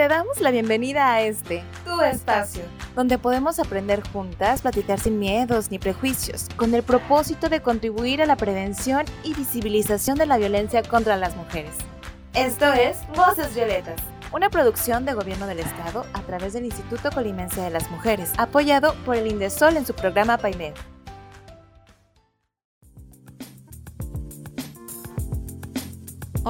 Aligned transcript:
Te 0.00 0.08
damos 0.08 0.40
la 0.40 0.50
bienvenida 0.50 1.12
a 1.12 1.20
este, 1.20 1.62
tu 1.84 2.00
espacio, 2.00 2.62
donde 2.96 3.18
podemos 3.18 3.58
aprender 3.58 4.02
juntas, 4.14 4.62
platicar 4.62 4.98
sin 4.98 5.18
miedos 5.18 5.70
ni 5.70 5.78
prejuicios, 5.78 6.46
con 6.56 6.74
el 6.74 6.82
propósito 6.82 7.50
de 7.50 7.60
contribuir 7.60 8.22
a 8.22 8.24
la 8.24 8.36
prevención 8.36 9.04
y 9.24 9.34
visibilización 9.34 10.16
de 10.16 10.24
la 10.24 10.38
violencia 10.38 10.82
contra 10.82 11.18
las 11.18 11.36
mujeres. 11.36 11.74
Esto 12.32 12.72
es 12.72 12.96
Voces 13.14 13.54
Violetas, 13.54 14.00
una 14.32 14.48
producción 14.48 15.04
de 15.04 15.12
Gobierno 15.12 15.46
del 15.46 15.58
Estado 15.58 16.06
a 16.14 16.22
través 16.22 16.54
del 16.54 16.64
Instituto 16.64 17.10
Colimense 17.10 17.60
de 17.60 17.68
las 17.68 17.90
Mujeres, 17.90 18.32
apoyado 18.38 18.94
por 19.04 19.16
el 19.16 19.26
Indesol 19.26 19.76
en 19.76 19.84
su 19.84 19.92
programa 19.92 20.38
PAIMED. 20.38 20.72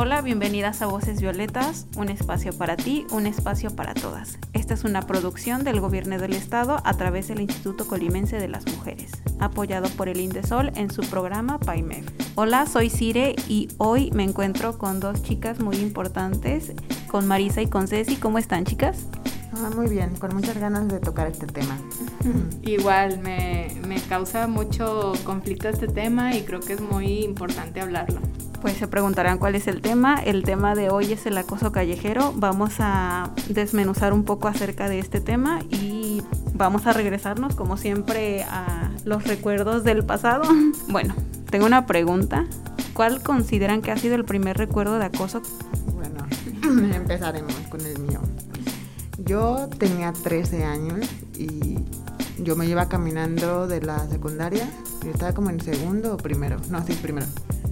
Hola, 0.02 0.22
bienvenidas 0.22 0.80
a 0.80 0.86
Voces 0.86 1.20
Violetas, 1.20 1.86
un 1.94 2.08
espacio 2.08 2.54
para 2.54 2.74
ti, 2.74 3.06
un 3.10 3.26
espacio 3.26 3.77
para 3.77 3.92
todas. 3.92 4.38
Esta 4.54 4.72
es 4.72 4.84
una 4.84 5.02
producción 5.02 5.62
del 5.62 5.78
Gobierno 5.78 6.18
del 6.18 6.32
Estado 6.32 6.80
a 6.84 6.95
través 6.95 7.28
del 7.28 7.42
Instituto 7.42 7.86
Colimense 7.86 8.38
de 8.38 8.48
las 8.48 8.64
Mujeres, 8.74 9.12
apoyado 9.41 9.91
por 9.91 10.08
el 10.08 10.20
Indesol 10.20 10.72
en 10.74 10.91
su 10.91 11.02
programa 11.02 11.60
PAIMEF. 11.60 12.08
Hola, 12.34 12.64
soy 12.64 12.88
Cire 12.88 13.36
y 13.46 13.68
hoy 13.77 14.10
me 14.12 14.24
encuentro 14.24 14.78
con 14.78 15.00
dos 15.00 15.22
chicas 15.22 15.60
muy 15.60 15.77
importantes, 15.77 16.72
con 17.08 17.28
Marisa 17.28 17.60
y 17.60 17.66
con 17.66 17.86
Ceci. 17.86 18.16
¿Cómo 18.16 18.38
están, 18.38 18.64
chicas? 18.64 19.06
Ah, 19.52 19.70
muy 19.74 19.88
bien, 19.88 20.14
con 20.16 20.34
muchas 20.34 20.59
ganas 20.59 20.88
de 20.88 21.00
tocar 21.00 21.27
este 21.27 21.46
tema. 21.46 21.77
Igual, 22.62 23.18
me, 23.20 23.68
me 23.86 24.00
causa 24.00 24.46
mucho 24.46 25.12
conflicto 25.24 25.68
este 25.68 25.88
tema 25.88 26.34
y 26.36 26.42
creo 26.42 26.60
que 26.60 26.74
es 26.74 26.80
muy 26.80 27.24
importante 27.24 27.80
hablarlo. 27.80 28.20
Pues 28.60 28.77
se 28.77 28.86
preguntarán 28.86 29.38
cuál 29.38 29.55
es 29.55 29.66
el 29.68 29.80
tema. 29.80 30.16
El 30.22 30.42
tema 30.44 30.74
de 30.74 30.91
hoy 30.91 31.12
es 31.12 31.24
el 31.24 31.38
acoso 31.38 31.72
callejero. 31.72 32.34
Vamos 32.36 32.74
a 32.78 33.30
desmenuzar 33.48 34.12
un 34.12 34.24
poco 34.24 34.48
acerca 34.48 34.88
de 34.88 34.98
este 34.98 35.20
tema 35.20 35.60
y 35.70 36.22
vamos 36.53 36.86
a 36.86 36.92
regresarnos 36.92 37.55
como 37.55 37.78
siempre 37.78 38.42
a 38.42 38.91
los 39.05 39.25
recuerdos 39.25 39.84
del 39.84 40.05
pasado. 40.05 40.44
Bueno, 40.88 41.14
tengo 41.50 41.66
una 41.66 41.86
pregunta. 41.86 42.47
¿Cuál 42.94 43.22
consideran 43.22 43.80
que 43.80 43.92
ha 43.92 43.97
sido 43.97 44.16
el 44.16 44.25
primer 44.25 44.58
recuerdo 44.58 44.98
de 44.98 45.05
acoso? 45.06 45.41
Bueno, 45.94 46.27
empezaremos 46.94 47.55
con 47.70 47.80
el 47.80 47.98
mío. 48.00 48.09
Yo 49.31 49.69
tenía 49.78 50.12
13 50.12 50.64
años 50.64 51.09
y 51.39 51.78
yo 52.42 52.56
me 52.56 52.67
iba 52.67 52.89
caminando 52.89 53.69
de 53.69 53.81
la 53.81 54.05
secundaria. 54.09 54.69
Yo 55.05 55.12
estaba 55.12 55.33
como 55.33 55.50
en 55.50 55.61
segundo 55.61 56.14
o 56.14 56.17
primero. 56.17 56.56
No, 56.69 56.84
sí, 56.84 56.95
primero. 56.95 57.28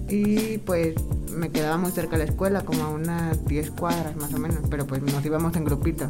Y 0.07 0.59
pues 0.59 0.95
me 1.35 1.49
quedaba 1.49 1.75
muy 1.75 1.91
cerca 1.91 2.17
de 2.17 2.19
la 2.19 2.31
escuela, 2.31 2.61
como 2.61 2.85
a 2.85 2.89
unas 2.91 3.43
10 3.43 3.71
cuadras 3.71 4.15
más 4.15 4.33
o 4.33 4.37
menos, 4.37 4.59
pero 4.69 4.87
pues 4.87 5.01
nos 5.01 5.25
íbamos 5.25 5.53
en 5.57 5.65
grupitos. 5.65 6.07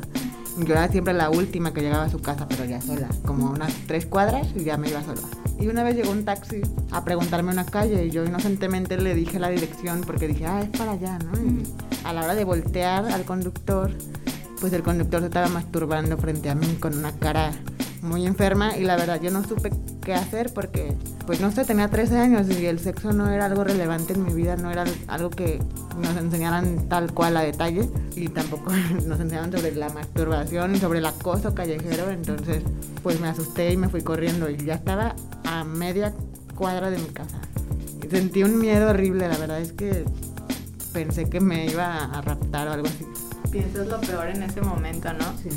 Yo 0.60 0.76
era 0.76 0.88
siempre 0.88 1.16
la 1.16 1.32
última 1.32 1.74
que 1.74 1.82
llegaba 1.82 2.04
a 2.04 2.10
su 2.10 2.22
casa, 2.22 2.48
pero 2.48 2.66
ya 2.66 2.80
sola, 2.80 3.10
como 3.26 3.50
unas 3.50 3.74
3 3.88 4.06
cuadras 4.06 4.50
y 4.56 4.66
ya 4.66 4.78
me 4.78 4.90
iba 4.90 5.02
sola. 5.02 5.22
Y 5.60 5.66
una 5.66 5.82
vez 5.82 5.96
llegó 5.96 6.12
un 6.12 6.26
taxi 6.26 6.62
a 6.92 7.04
preguntarme 7.04 7.52
una 7.52 7.66
calle 7.66 8.06
y 8.06 8.12
yo 8.12 8.24
inocentemente 8.24 8.98
le 8.98 9.16
dije 9.16 9.40
la 9.40 9.50
dirección 9.50 10.02
porque 10.02 10.28
dije, 10.28 10.46
ah, 10.46 10.62
es 10.62 10.70
para 10.78 10.92
allá, 10.92 11.18
¿no? 11.18 11.32
Y 11.42 11.64
a 12.04 12.14
la 12.14 12.24
hora 12.24 12.36
de 12.36 12.44
voltear 12.44 13.08
al 13.08 13.26
conductor, 13.26 13.90
pues 14.60 14.74
el 14.74 14.84
conductor 14.84 15.22
se 15.22 15.28
estaba 15.28 15.48
masturbando 15.48 16.18
frente 16.18 16.50
a 16.50 16.56
mí 16.56 16.68
con 16.80 16.98
una 16.98 17.12
cara 17.14 17.52
muy 18.02 18.26
enferma 18.26 18.78
y 18.78 18.84
la 18.84 18.96
verdad 18.96 19.20
yo 19.22 19.32
no 19.32 19.44
supe 19.44 19.72
qué 20.02 20.14
hacer 20.14 20.54
porque, 20.54 20.94
pues 21.26 21.42
no 21.42 21.52
sé, 21.52 21.66
tenía 21.66 21.90
13 21.90 22.18
años 22.18 22.50
y 22.50 22.66
el 22.66 22.80
sexo 22.80 23.12
no 23.12 23.30
era 23.30 23.46
algo 23.46 23.64
relevante 23.64 24.14
en 24.14 24.24
mi 24.24 24.34
vida, 24.34 24.56
no 24.56 24.72
era 24.72 24.86
algo 25.08 25.30
que 25.30 25.60
nos 26.02 26.16
enseñaran 26.18 26.88
tal 26.88 27.14
cual 27.14 27.38
a 27.38 27.42
detalle 27.42 27.90
y 28.16 28.28
tampoco 28.30 28.72
nos 29.08 29.20
enseñaban 29.20 29.52
sobre 29.52 29.76
la 29.76 29.90
masturbación 29.90 30.76
y 30.76 30.80
sobre 30.80 31.00
el 31.00 31.06
acoso 31.06 31.54
callejero, 31.54 32.10
entonces 32.10 32.64
pues 33.04 33.20
me 33.20 33.28
asusté 33.28 33.72
y 33.74 33.78
me 33.78 33.90
fui 33.90 34.02
corriendo 34.02 34.50
y 34.50 34.58
ya 34.58 34.76
estaba 34.76 35.16
a 35.46 35.64
media 35.64 36.14
cuadra 36.56 36.90
de 36.90 36.98
mi 36.98 37.08
casa. 37.08 37.40
Sentí 38.10 38.44
un 38.44 38.58
miedo 38.58 38.90
horrible, 38.90 39.28
la 39.28 39.38
verdad 39.38 39.62
es 39.62 39.72
que 39.72 40.04
pensé 40.94 41.30
que 41.30 41.40
me 41.40 41.68
iba 41.68 42.06
a 42.06 42.22
raptar 42.22 42.68
o 42.68 42.72
algo 42.72 42.88
así. 42.88 43.06
Piensas 43.52 43.88
lo 43.88 44.00
peor 44.02 44.28
en 44.30 44.44
ese 44.44 44.62
momento, 44.62 45.12
¿no? 45.14 45.26
Sí 45.38 45.50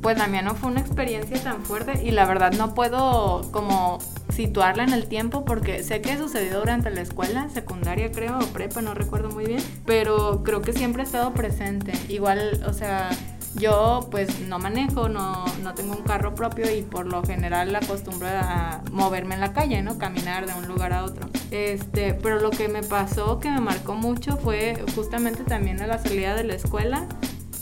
pues 0.00 0.16
la 0.16 0.26
mía 0.26 0.42
no 0.42 0.54
fue 0.54 0.70
una 0.70 0.80
experiencia 0.80 1.42
tan 1.42 1.64
fuerte 1.64 2.00
y 2.04 2.12
la 2.12 2.24
verdad 2.24 2.52
no 2.52 2.74
puedo 2.74 3.50
como 3.50 3.98
situarla 4.32 4.84
en 4.84 4.92
el 4.92 5.08
tiempo 5.08 5.44
porque 5.44 5.82
sé 5.82 6.00
que 6.00 6.16
sucedió 6.16 6.60
durante 6.60 6.90
la 6.90 7.00
escuela, 7.00 7.48
secundaria 7.48 8.12
creo, 8.12 8.38
o 8.38 8.46
prepa, 8.46 8.80
no 8.80 8.94
recuerdo 8.94 9.30
muy 9.30 9.46
bien, 9.46 9.62
pero 9.84 10.42
creo 10.44 10.62
que 10.62 10.72
siempre 10.72 11.02
ha 11.02 11.04
estado 11.04 11.34
presente. 11.34 11.92
Igual, 12.08 12.62
o 12.66 12.72
sea, 12.72 13.10
yo 13.54 14.08
pues 14.10 14.40
no 14.40 14.58
manejo, 14.58 15.08
no, 15.08 15.44
no 15.62 15.74
tengo 15.74 15.94
un 15.96 16.02
carro 16.02 16.34
propio 16.34 16.70
y 16.74 16.82
por 16.82 17.06
lo 17.06 17.22
general 17.22 17.74
acostumbro 17.74 18.28
a 18.28 18.82
moverme 18.92 19.34
en 19.34 19.40
la 19.40 19.52
calle, 19.52 19.82
¿no? 19.82 19.98
Caminar 19.98 20.46
de 20.46 20.54
un 20.54 20.68
lugar 20.68 20.92
a 20.92 21.04
otro. 21.04 21.28
Este, 21.50 22.14
pero 22.14 22.40
lo 22.40 22.50
que 22.50 22.68
me 22.68 22.82
pasó, 22.82 23.40
que 23.40 23.50
me 23.50 23.60
marcó 23.60 23.94
mucho, 23.94 24.36
fue 24.36 24.82
justamente 24.94 25.44
también 25.44 25.80
a 25.82 25.86
la 25.86 25.98
salida 25.98 26.34
de 26.34 26.44
la 26.44 26.54
escuela 26.54 27.06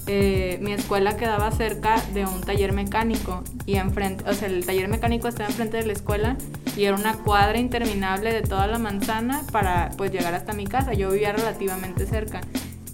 eh, 0.08 0.58
mi 0.62 0.72
escuela 0.72 1.16
quedaba 1.16 1.50
cerca 1.50 2.00
de 2.14 2.24
un 2.24 2.40
taller 2.40 2.72
mecánico 2.72 3.42
y 3.66 3.74
enfrente, 3.74 4.28
o 4.30 4.34
sea, 4.34 4.46
el 4.46 4.64
taller 4.64 4.88
mecánico 4.88 5.26
estaba 5.26 5.48
enfrente 5.48 5.78
de 5.78 5.86
la 5.86 5.94
escuela 5.94 6.36
y 6.76 6.84
era 6.84 6.94
una 6.94 7.14
cuadra 7.14 7.58
interminable 7.58 8.32
de 8.32 8.42
toda 8.42 8.68
la 8.68 8.78
manzana 8.78 9.42
para 9.50 9.90
pues 9.96 10.12
llegar 10.12 10.34
hasta 10.34 10.52
mi 10.52 10.66
casa. 10.66 10.92
Yo 10.92 11.10
vivía 11.10 11.32
relativamente 11.32 12.06
cerca 12.06 12.40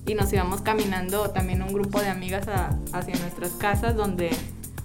y 0.07 0.15
nos 0.15 0.33
íbamos 0.33 0.63
caminando 0.63 1.31
también 1.31 1.63
un 1.63 1.73
grupo 1.73 2.01
de 2.01 2.09
amigas 2.09 2.47
hacia 2.93 3.17
nuestras 3.17 3.53
casas 3.53 3.97
donde, 3.97 4.31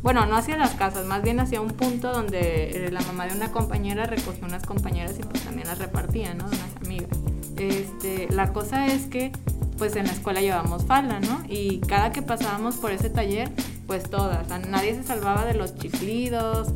bueno, 0.02 0.26
no 0.26 0.36
hacia 0.36 0.58
las 0.58 0.76
casas, 0.76 1.06
más 1.06 1.24
bien 1.24 1.40
hacia 1.40 1.60
un 1.62 1.70
punto 1.70 2.12
donde 2.12 2.86
eh, 2.86 2.92
la 2.92 3.02
mamá 3.02 3.26
de 3.28 3.36
una 3.36 3.52
compañera 3.52 4.06
recogió 4.06 4.46
unas 4.46 4.64
compañeras 4.64 5.16
y 5.20 5.24
pues 5.24 5.44
también 5.44 5.68
las 5.68 5.80
repartía, 5.80 6.34
¿no? 6.34 6.46
Unas 6.46 6.76
amigas. 6.86 7.18
Este, 7.58 8.28
la 8.32 8.54
cosa 8.54 8.88
es 8.88 9.06
que 9.06 9.32
pues 9.78 9.96
en 9.96 10.06
la 10.06 10.12
escuela 10.12 10.42
llevábamos 10.42 10.86
falda, 10.86 11.20
¿no? 11.20 11.44
Y 11.48 11.80
cada 11.82 12.12
que 12.12 12.22
pasábamos 12.22 12.76
por 12.78 12.92
ese 12.92 13.10
taller, 13.10 13.52
pues 13.86 14.10
todas, 14.10 14.48
nadie 14.68 14.96
se 14.96 15.04
salvaba 15.04 15.46
de 15.46 15.54
los 15.54 15.76
chiflidos, 15.76 16.70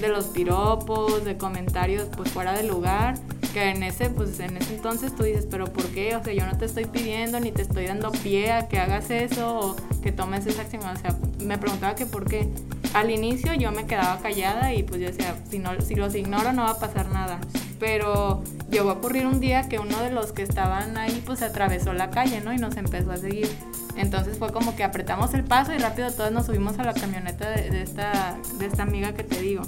de 0.00 0.08
los 0.08 0.26
piropos, 0.26 1.24
de 1.24 1.36
comentarios 1.36 2.08
pues 2.16 2.30
fuera 2.30 2.52
de 2.52 2.64
lugar, 2.64 3.14
que 3.52 3.70
en 3.70 3.82
ese, 3.82 4.10
pues 4.10 4.38
en 4.40 4.56
ese 4.56 4.76
entonces 4.76 5.14
tú 5.14 5.22
dices, 5.22 5.46
pero 5.50 5.66
¿por 5.66 5.84
qué? 5.86 6.16
O 6.16 6.22
sea, 6.22 6.32
yo 6.32 6.46
no 6.46 6.56
te 6.58 6.66
estoy 6.66 6.84
pidiendo 6.84 7.40
ni 7.40 7.52
te 7.52 7.62
estoy 7.62 7.86
dando 7.86 8.12
pie 8.12 8.52
a 8.52 8.68
que 8.68 8.78
hagas 8.78 9.10
eso 9.10 9.58
o 9.58 9.76
que 10.02 10.12
tomes 10.12 10.46
esa 10.46 10.62
acción. 10.62 10.84
O 10.84 10.96
sea, 10.96 11.16
me 11.42 11.58
preguntaba 11.58 11.94
que 11.94 12.06
por 12.06 12.28
qué. 12.28 12.48
Al 12.94 13.10
inicio 13.10 13.52
yo 13.54 13.72
me 13.72 13.86
quedaba 13.86 14.18
callada 14.20 14.72
y 14.72 14.82
pues 14.82 15.00
yo 15.00 15.08
decía, 15.08 15.34
si, 15.50 15.58
no, 15.58 15.70
si 15.80 15.94
los 15.94 16.14
ignoro 16.14 16.52
no 16.52 16.62
va 16.62 16.70
a 16.70 16.78
pasar 16.78 17.08
nada 17.10 17.40
pero 17.78 18.42
llegó 18.70 18.90
a 18.90 18.94
ocurrir 18.94 19.26
un 19.26 19.40
día 19.40 19.68
que 19.68 19.78
uno 19.78 20.00
de 20.00 20.10
los 20.10 20.32
que 20.32 20.42
estaban 20.42 20.96
ahí 20.96 21.22
pues 21.24 21.42
atravesó 21.42 21.92
la 21.92 22.10
calle, 22.10 22.40
¿no? 22.40 22.52
Y 22.52 22.58
nos 22.58 22.76
empezó 22.76 23.12
a 23.12 23.16
seguir. 23.16 23.48
Entonces 23.96 24.38
fue 24.38 24.52
como 24.52 24.76
que 24.76 24.84
apretamos 24.84 25.32
el 25.34 25.44
paso 25.44 25.72
y 25.72 25.78
rápido 25.78 26.10
todos 26.10 26.30
nos 26.30 26.46
subimos 26.46 26.78
a 26.78 26.84
la 26.84 26.92
camioneta 26.92 27.48
de, 27.50 27.82
esta, 27.82 28.36
de 28.58 28.66
esta 28.66 28.82
amiga 28.82 29.12
que 29.12 29.24
te 29.24 29.40
digo. 29.40 29.62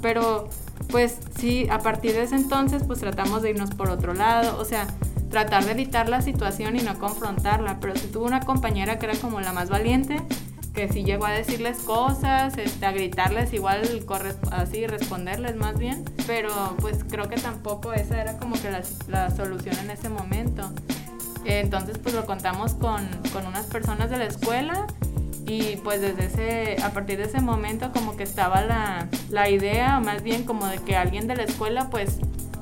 Pero 0.00 0.48
pues 0.90 1.18
sí, 1.38 1.66
a 1.70 1.80
partir 1.80 2.12
de 2.12 2.22
ese 2.22 2.36
entonces 2.36 2.82
pues 2.86 3.00
tratamos 3.00 3.42
de 3.42 3.50
irnos 3.50 3.70
por 3.70 3.90
otro 3.90 4.14
lado, 4.14 4.58
o 4.58 4.64
sea, 4.64 4.86
tratar 5.30 5.64
de 5.64 5.72
evitar 5.72 6.08
la 6.08 6.22
situación 6.22 6.76
y 6.76 6.80
no 6.80 6.98
confrontarla. 6.98 7.78
Pero 7.80 7.96
si 7.96 8.06
tuvo 8.08 8.24
una 8.24 8.40
compañera 8.40 8.98
que 8.98 9.06
era 9.06 9.16
como 9.16 9.40
la 9.40 9.52
más 9.52 9.68
valiente, 9.68 10.22
que 10.78 10.88
sí 10.88 11.02
llegó 11.02 11.26
a 11.26 11.32
decirles 11.32 11.78
cosas, 11.78 12.56
este, 12.56 12.86
a 12.86 12.92
gritarles 12.92 13.52
igual, 13.52 13.82
así, 14.52 14.86
responderles 14.86 15.56
más 15.56 15.76
bien, 15.76 16.04
pero 16.26 16.76
pues 16.80 17.02
creo 17.02 17.28
que 17.28 17.36
tampoco 17.36 17.92
esa 17.92 18.20
era 18.20 18.38
como 18.38 18.54
que 18.54 18.70
la, 18.70 19.30
solución 19.30 19.76
en 19.78 19.90
ese 19.90 20.08
momento. 20.08 20.70
Entonces 21.44 21.98
pues 21.98 22.14
lo 22.14 22.26
contamos 22.26 22.74
con, 22.74 23.08
con, 23.32 23.46
unas 23.46 23.66
personas 23.66 24.10
de 24.10 24.18
la 24.18 24.26
escuela 24.26 24.86
y 25.48 25.76
pues 25.78 26.00
desde 26.00 26.26
ese, 26.26 26.82
a 26.82 26.90
partir 26.90 27.18
de 27.18 27.24
ese 27.24 27.40
momento 27.40 27.90
como 27.92 28.16
que 28.16 28.22
estaba 28.22 28.60
la, 28.60 29.08
la 29.30 29.48
idea, 29.48 29.98
más 29.98 30.22
bien 30.22 30.44
como 30.44 30.66
de 30.66 30.78
que 30.78 30.94
alguien 30.94 31.26
de 31.26 31.36
la 31.36 31.44
escuela 31.44 31.88
pues 31.90 32.18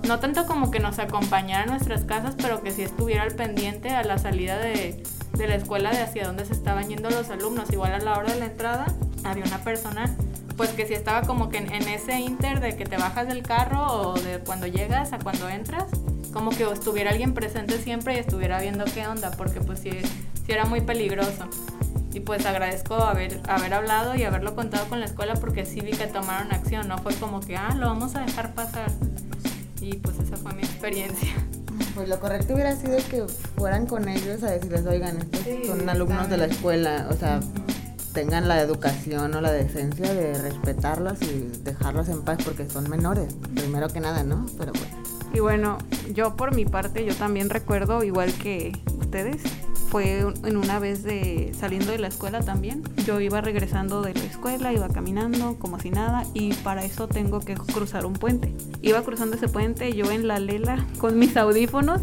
no 0.06 0.20
tanto 0.20 0.46
como 0.46 0.70
que 0.70 0.78
nos 0.78 1.00
acompañara 1.00 1.64
a 1.64 1.66
nuestras 1.66 2.04
casas, 2.04 2.36
pero 2.40 2.62
que 2.62 2.70
sí 2.70 2.82
estuviera 2.82 3.24
al 3.24 3.34
pendiente 3.34 3.90
a 3.90 4.04
la 4.04 4.18
salida 4.18 4.56
de, 4.58 5.02
de 5.36 5.48
la 5.48 5.56
escuela 5.56 5.90
de 5.90 5.98
hacia 5.98 6.26
dónde 6.26 6.44
se 6.44 6.52
estaban 6.52 6.88
yendo 6.88 7.10
los 7.10 7.28
alumnos. 7.30 7.70
Igual 7.72 7.92
a 7.92 7.98
la 7.98 8.16
hora 8.16 8.32
de 8.32 8.38
la 8.38 8.46
entrada 8.46 8.86
había 9.24 9.44
una 9.44 9.58
persona 9.58 10.16
pues 10.56 10.70
que 10.70 10.86
sí 10.86 10.94
estaba 10.94 11.26
como 11.26 11.48
que 11.50 11.58
en, 11.58 11.88
ese 11.88 12.18
inter 12.18 12.60
de 12.60 12.76
que 12.76 12.84
te 12.84 12.96
bajas 12.96 13.28
del 13.28 13.42
carro 13.42 13.86
o 13.86 14.14
de 14.14 14.38
cuando 14.38 14.66
llegas 14.66 15.12
a 15.12 15.18
cuando 15.18 15.48
entras, 15.48 15.84
como 16.32 16.50
que 16.50 16.64
estuviera 16.64 17.10
alguien 17.10 17.34
presente 17.34 17.78
siempre 17.78 18.14
y 18.14 18.18
estuviera 18.18 18.60
viendo 18.60 18.84
qué 18.86 19.06
onda, 19.06 19.32
porque 19.32 19.60
pues 19.60 19.80
sí, 19.80 19.90
sí 19.90 20.52
era 20.52 20.64
muy 20.64 20.80
peligroso. 20.80 21.48
Y 22.16 22.20
pues 22.20 22.46
agradezco 22.46 22.94
haber, 22.94 23.42
haber 23.46 23.74
hablado 23.74 24.14
y 24.14 24.24
haberlo 24.24 24.54
contado 24.54 24.88
con 24.88 25.00
la 25.00 25.04
escuela 25.04 25.34
porque 25.34 25.66
sí 25.66 25.80
vi 25.80 25.90
que 25.90 26.06
tomaron 26.06 26.50
acción, 26.50 26.88
no 26.88 26.96
fue 26.96 27.14
como 27.16 27.40
que, 27.40 27.58
ah, 27.58 27.74
lo 27.76 27.88
vamos 27.88 28.16
a 28.16 28.20
dejar 28.20 28.54
pasar. 28.54 28.90
Y 29.82 29.96
pues 29.96 30.18
esa 30.20 30.38
fue 30.38 30.54
mi 30.54 30.62
experiencia. 30.62 31.28
Pues 31.94 32.08
lo 32.08 32.18
correcto 32.20 32.54
hubiera 32.54 32.74
sido 32.74 32.96
que 33.10 33.26
fueran 33.56 33.86
con 33.86 34.08
ellos 34.08 34.42
a 34.42 34.50
decirles, 34.50 34.86
oigan, 34.86 35.18
estos 35.18 35.66
son 35.66 35.88
alumnos 35.88 36.28
de 36.30 36.38
la 36.38 36.46
escuela, 36.46 37.06
o 37.10 37.14
sea, 37.14 37.40
tengan 38.14 38.48
la 38.48 38.60
educación 38.60 39.34
o 39.34 39.40
la 39.42 39.52
decencia 39.52 40.12
de 40.12 40.40
respetarlas 40.40 41.20
y 41.20 41.50
dejarlas 41.64 42.08
en 42.08 42.22
paz 42.22 42.38
porque 42.44 42.68
son 42.68 42.88
menores, 42.88 43.34
primero 43.54 43.88
que 43.88 44.00
nada, 44.00 44.24
¿no? 44.24 44.46
Pero 44.58 44.72
bueno. 44.72 45.05
Y 45.36 45.40
bueno, 45.40 45.76
yo 46.14 46.34
por 46.34 46.54
mi 46.54 46.64
parte, 46.64 47.04
yo 47.04 47.14
también 47.14 47.50
recuerdo, 47.50 48.02
igual 48.02 48.32
que 48.32 48.72
ustedes, 48.98 49.42
fue 49.90 50.20
en 50.20 50.56
una 50.56 50.78
vez 50.78 51.02
de 51.02 51.52
saliendo 51.54 51.92
de 51.92 51.98
la 51.98 52.08
escuela 52.08 52.40
también. 52.40 52.82
Yo 53.04 53.20
iba 53.20 53.42
regresando 53.42 54.00
de 54.00 54.14
la 54.14 54.24
escuela, 54.24 54.72
iba 54.72 54.88
caminando 54.88 55.58
como 55.58 55.78
si 55.78 55.90
nada 55.90 56.24
y 56.32 56.54
para 56.54 56.86
eso 56.86 57.06
tengo 57.06 57.40
que 57.40 57.52
cruzar 57.52 58.06
un 58.06 58.14
puente. 58.14 58.54
Iba 58.80 59.02
cruzando 59.02 59.36
ese 59.36 59.48
puente 59.48 59.92
yo 59.92 60.10
en 60.10 60.26
la 60.26 60.38
lela 60.38 60.82
con 60.96 61.18
mis 61.18 61.36
audífonos, 61.36 62.00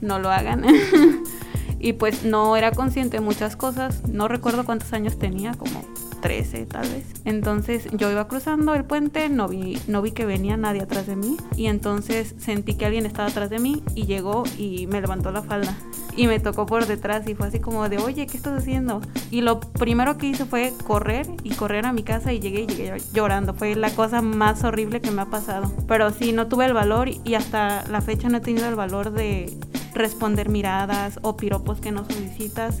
no 0.00 0.18
lo 0.18 0.32
hagan. 0.32 0.64
y 1.78 1.92
pues 1.92 2.24
no 2.24 2.56
era 2.56 2.72
consciente 2.72 3.18
de 3.18 3.20
muchas 3.20 3.54
cosas, 3.54 4.02
no 4.08 4.26
recuerdo 4.26 4.64
cuántos 4.64 4.92
años 4.92 5.16
tenía, 5.16 5.54
como 5.54 5.84
13 6.24 6.64
tal 6.64 6.88
vez. 6.88 7.04
Entonces 7.26 7.86
yo 7.92 8.10
iba 8.10 8.26
cruzando 8.28 8.74
el 8.74 8.84
puente, 8.84 9.28
no 9.28 9.46
vi, 9.46 9.78
no 9.88 10.00
vi 10.00 10.12
que 10.12 10.24
venía 10.24 10.56
nadie 10.56 10.80
atrás 10.80 11.06
de 11.06 11.16
mí 11.16 11.36
y 11.54 11.66
entonces 11.66 12.34
sentí 12.38 12.72
que 12.74 12.86
alguien 12.86 13.04
estaba 13.04 13.28
atrás 13.28 13.50
de 13.50 13.58
mí 13.58 13.82
y 13.94 14.06
llegó 14.06 14.44
y 14.56 14.86
me 14.86 15.02
levantó 15.02 15.30
la 15.32 15.42
falda 15.42 15.76
y 16.16 16.26
me 16.26 16.40
tocó 16.40 16.64
por 16.64 16.86
detrás 16.86 17.28
y 17.28 17.34
fue 17.34 17.48
así 17.48 17.60
como 17.60 17.90
de, 17.90 17.98
oye, 17.98 18.26
¿qué 18.26 18.38
estás 18.38 18.58
haciendo? 18.58 19.02
Y 19.30 19.42
lo 19.42 19.60
primero 19.60 20.16
que 20.16 20.28
hice 20.28 20.46
fue 20.46 20.72
correr 20.86 21.26
y 21.42 21.50
correr 21.50 21.84
a 21.84 21.92
mi 21.92 22.04
casa 22.04 22.32
y 22.32 22.40
llegué 22.40 22.62
y 22.62 22.66
llegué 22.68 22.96
llorando. 23.12 23.52
Fue 23.52 23.74
la 23.74 23.90
cosa 23.90 24.22
más 24.22 24.64
horrible 24.64 25.02
que 25.02 25.10
me 25.10 25.20
ha 25.20 25.26
pasado. 25.26 25.70
Pero 25.86 26.10
sí, 26.10 26.32
no 26.32 26.46
tuve 26.46 26.64
el 26.64 26.72
valor 26.72 27.10
y 27.22 27.34
hasta 27.34 27.84
la 27.88 28.00
fecha 28.00 28.30
no 28.30 28.38
he 28.38 28.40
tenido 28.40 28.66
el 28.66 28.76
valor 28.76 29.10
de 29.10 29.54
responder 29.92 30.48
miradas 30.48 31.18
o 31.20 31.36
piropos 31.36 31.80
que 31.80 31.92
no 31.92 32.06
solicitas 32.06 32.80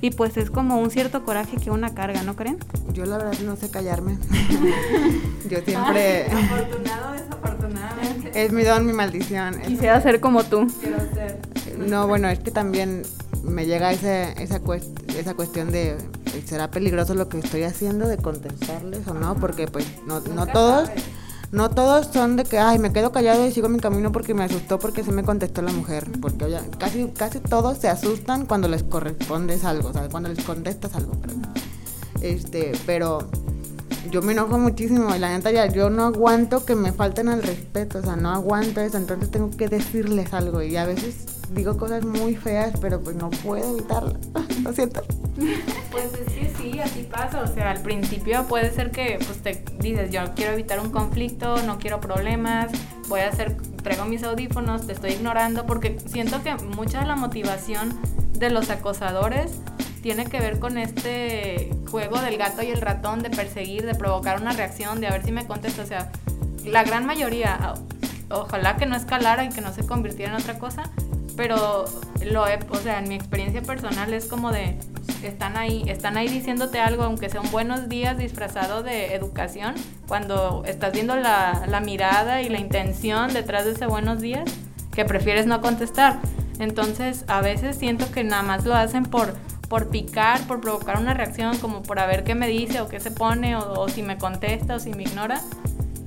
y 0.00 0.10
pues 0.10 0.36
es 0.36 0.50
como 0.50 0.78
un 0.78 0.90
cierto 0.90 1.24
coraje 1.24 1.56
que 1.56 1.70
una 1.70 1.94
carga, 1.94 2.22
¿no 2.22 2.36
creen? 2.36 2.58
Yo 2.92 3.06
la 3.06 3.18
verdad 3.18 3.38
no 3.44 3.56
sé 3.56 3.70
callarme. 3.70 4.18
Yo 5.50 5.58
siempre... 5.64 6.26
afortunado 6.26 7.12
desafortunadamente. 7.12 8.44
Es 8.44 8.52
mi 8.52 8.62
don, 8.62 8.86
mi 8.86 8.92
maldición. 8.92 9.60
Quisiera 9.66 10.00
ser 10.00 10.20
como 10.20 10.44
tú. 10.44 10.66
Quiero 10.80 10.98
ser. 11.14 11.40
No, 11.78 12.06
bueno, 12.06 12.28
es 12.28 12.38
que 12.38 12.50
también 12.50 13.02
me 13.42 13.66
llega 13.66 13.92
esa, 13.92 14.32
esa, 14.32 14.60
esa 15.18 15.34
cuestión 15.34 15.70
de 15.70 15.96
será 16.44 16.70
peligroso 16.70 17.14
lo 17.14 17.28
que 17.28 17.38
estoy 17.38 17.62
haciendo 17.62 18.08
de 18.08 18.18
contestarles 18.18 19.06
o 19.08 19.14
no, 19.14 19.36
porque 19.36 19.66
pues 19.66 19.86
no, 20.06 20.20
no 20.20 20.46
todos 20.46 20.90
no 21.52 21.70
todos 21.70 22.08
son 22.12 22.36
de 22.36 22.44
que, 22.44 22.58
ay, 22.58 22.78
me 22.78 22.92
quedo 22.92 23.12
callado 23.12 23.46
y 23.46 23.52
sigo 23.52 23.68
mi 23.68 23.78
camino 23.78 24.12
porque 24.12 24.34
me 24.34 24.44
asustó 24.44 24.78
porque 24.78 25.04
se 25.04 25.12
me 25.12 25.22
contestó 25.22 25.62
la 25.62 25.72
mujer. 25.72 26.10
Porque 26.20 26.44
oye, 26.44 26.58
casi, 26.78 27.06
casi 27.08 27.40
todos 27.40 27.78
se 27.78 27.88
asustan 27.88 28.46
cuando 28.46 28.68
les 28.68 28.82
correspondes 28.82 29.64
algo, 29.64 29.92
¿sabes? 29.92 30.10
Cuando 30.10 30.28
les 30.28 30.44
contestas 30.44 30.94
algo. 30.94 31.12
Este, 32.20 32.72
pero 32.86 33.18
yo 34.10 34.22
me 34.22 34.32
enojo 34.32 34.58
muchísimo 34.58 35.14
y 35.14 35.18
la 35.18 35.30
neta 35.30 35.50
ya 35.50 35.66
yo 35.66 35.90
no 35.90 36.04
aguanto 36.04 36.64
que 36.64 36.74
me 36.74 36.92
falten 36.92 37.28
al 37.28 37.42
respeto, 37.42 37.98
o 37.98 38.02
sea, 38.02 38.16
no 38.16 38.30
aguanto 38.30 38.80
eso, 38.80 38.96
entonces 38.96 39.30
tengo 39.30 39.50
que 39.50 39.68
decirles 39.68 40.32
algo 40.32 40.62
y 40.62 40.76
a 40.76 40.84
veces 40.84 41.35
digo 41.50 41.76
cosas 41.76 42.04
muy 42.04 42.34
feas, 42.36 42.72
pero 42.80 43.00
pues 43.00 43.16
no 43.16 43.30
puedo 43.30 43.78
evitarlo. 43.78 44.14
Lo 44.62 44.72
siento. 44.72 45.02
Pues 45.90 46.12
es 46.14 46.32
que 46.32 46.52
sí, 46.56 46.80
así 46.80 47.02
pasa. 47.02 47.42
O 47.42 47.46
sea, 47.46 47.70
al 47.70 47.80
principio 47.80 48.44
puede 48.44 48.70
ser 48.72 48.90
que 48.90 49.18
pues 49.24 49.38
te 49.42 49.64
dices, 49.78 50.10
yo 50.10 50.22
quiero 50.34 50.52
evitar 50.52 50.80
un 50.80 50.90
conflicto, 50.90 51.62
no 51.62 51.78
quiero 51.78 52.00
problemas, 52.00 52.70
voy 53.08 53.20
a 53.20 53.28
hacer, 53.28 53.56
traigo 53.82 54.04
mis 54.04 54.22
audífonos, 54.22 54.86
te 54.86 54.92
estoy 54.92 55.12
ignorando, 55.12 55.66
porque 55.66 55.98
siento 56.06 56.42
que 56.42 56.54
mucha 56.54 57.00
de 57.00 57.06
la 57.06 57.16
motivación 57.16 57.98
de 58.32 58.50
los 58.50 58.70
acosadores 58.70 59.52
tiene 60.02 60.26
que 60.26 60.38
ver 60.38 60.58
con 60.58 60.78
este 60.78 61.70
juego 61.90 62.20
del 62.20 62.36
gato 62.38 62.62
y 62.62 62.68
el 62.68 62.80
ratón, 62.80 63.22
de 63.22 63.30
perseguir, 63.30 63.84
de 63.84 63.94
provocar 63.94 64.40
una 64.40 64.52
reacción, 64.52 65.00
de 65.00 65.08
a 65.08 65.10
ver 65.10 65.24
si 65.24 65.32
me 65.32 65.46
contesta. 65.46 65.82
O 65.82 65.86
sea, 65.86 66.12
la 66.64 66.84
gran 66.84 67.06
mayoría, 67.06 67.74
ojalá 68.30 68.76
que 68.76 68.86
no 68.86 68.96
escalara 68.96 69.44
y 69.44 69.48
que 69.48 69.60
no 69.60 69.72
se 69.72 69.84
convirtiera 69.84 70.32
en 70.32 70.40
otra 70.40 70.58
cosa, 70.58 70.84
pero 71.36 71.84
lo 72.24 72.46
he, 72.46 72.58
o 72.70 72.76
sea, 72.76 72.98
en 72.98 73.08
mi 73.08 73.14
experiencia 73.14 73.62
personal 73.62 74.12
es 74.12 74.26
como 74.26 74.52
de 74.52 74.76
están 75.22 75.56
ahí, 75.56 75.84
están 75.86 76.16
ahí 76.16 76.28
diciéndote 76.28 76.78
algo, 76.78 77.02
aunque 77.02 77.28
sean 77.28 77.50
buenos 77.50 77.88
días 77.88 78.16
disfrazado 78.18 78.82
de 78.82 79.14
educación, 79.14 79.74
cuando 80.06 80.62
estás 80.66 80.92
viendo 80.92 81.16
la, 81.16 81.64
la 81.68 81.80
mirada 81.80 82.42
y 82.42 82.48
la 82.48 82.58
intención 82.58 83.32
detrás 83.32 83.64
de 83.64 83.72
ese 83.72 83.86
buenos 83.86 84.20
días, 84.20 84.44
que 84.94 85.04
prefieres 85.04 85.46
no 85.46 85.60
contestar. 85.60 86.18
Entonces, 86.58 87.24
a 87.28 87.40
veces 87.40 87.76
siento 87.76 88.10
que 88.10 88.24
nada 88.24 88.42
más 88.42 88.64
lo 88.64 88.74
hacen 88.74 89.04
por 89.04 89.34
por 89.68 89.88
picar, 89.88 90.40
por 90.46 90.60
provocar 90.60 91.00
una 91.00 91.12
reacción, 91.12 91.58
como 91.58 91.82
por 91.82 91.98
a 91.98 92.06
ver 92.06 92.24
qué 92.24 92.34
me 92.34 92.46
dice 92.46 92.80
o 92.80 92.88
qué 92.88 93.00
se 93.00 93.10
pone, 93.10 93.56
o, 93.56 93.80
o 93.80 93.88
si 93.88 94.02
me 94.02 94.16
contesta 94.16 94.76
o 94.76 94.78
si 94.78 94.90
me 94.90 95.02
ignora. 95.02 95.40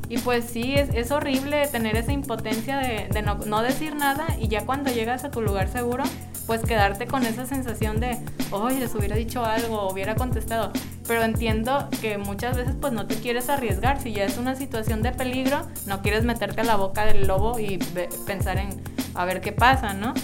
Y 0.09 0.17
pues 0.17 0.45
sí, 0.45 0.73
es, 0.73 0.89
es 0.93 1.11
horrible 1.11 1.67
tener 1.67 1.95
esa 1.95 2.11
impotencia 2.11 2.79
de, 2.79 3.21
no, 3.21 3.35
no, 3.45 3.61
decir 3.61 3.95
nada 3.95 4.25
y 4.39 4.47
ya 4.47 4.65
cuando 4.65 4.91
llegas 4.91 5.23
a 5.23 5.29
tu 5.29 5.41
lugar 5.41 5.69
seguro, 5.69 6.03
pues 6.47 6.61
quedarte 6.61 7.05
con 7.05 7.23
esa 7.27 7.45
sensación 7.45 7.99
de, 7.99 8.17
oye, 8.49 8.79
les 8.79 8.95
hubiera 8.95 9.15
dicho 9.15 9.45
algo, 9.45 9.87
hubiera 9.87 10.15
contestado. 10.15 10.71
Pero 11.07 11.21
entiendo 11.21 11.87
que 12.01 12.17
muchas 12.17 12.57
veces 12.57 12.73
pues 12.81 12.91
no 12.91 13.05
te 13.05 13.15
quieres 13.15 13.49
arriesgar, 13.49 14.01
si 14.01 14.11
ya 14.11 14.25
es 14.25 14.39
una 14.39 14.55
situación 14.55 15.03
de 15.03 15.11
peligro, 15.11 15.61
no 15.85 16.01
quieres 16.01 16.23
meterte 16.23 16.61
a 16.61 16.63
la 16.63 16.75
boca 16.75 17.05
del 17.05 17.27
lobo 17.27 17.59
y 17.59 17.77
pensar 18.25 18.57
en 18.57 18.81
a 19.13 19.25
ver 19.25 19.41
qué 19.41 19.51
pasa, 19.51 19.93
¿no? 19.93 20.15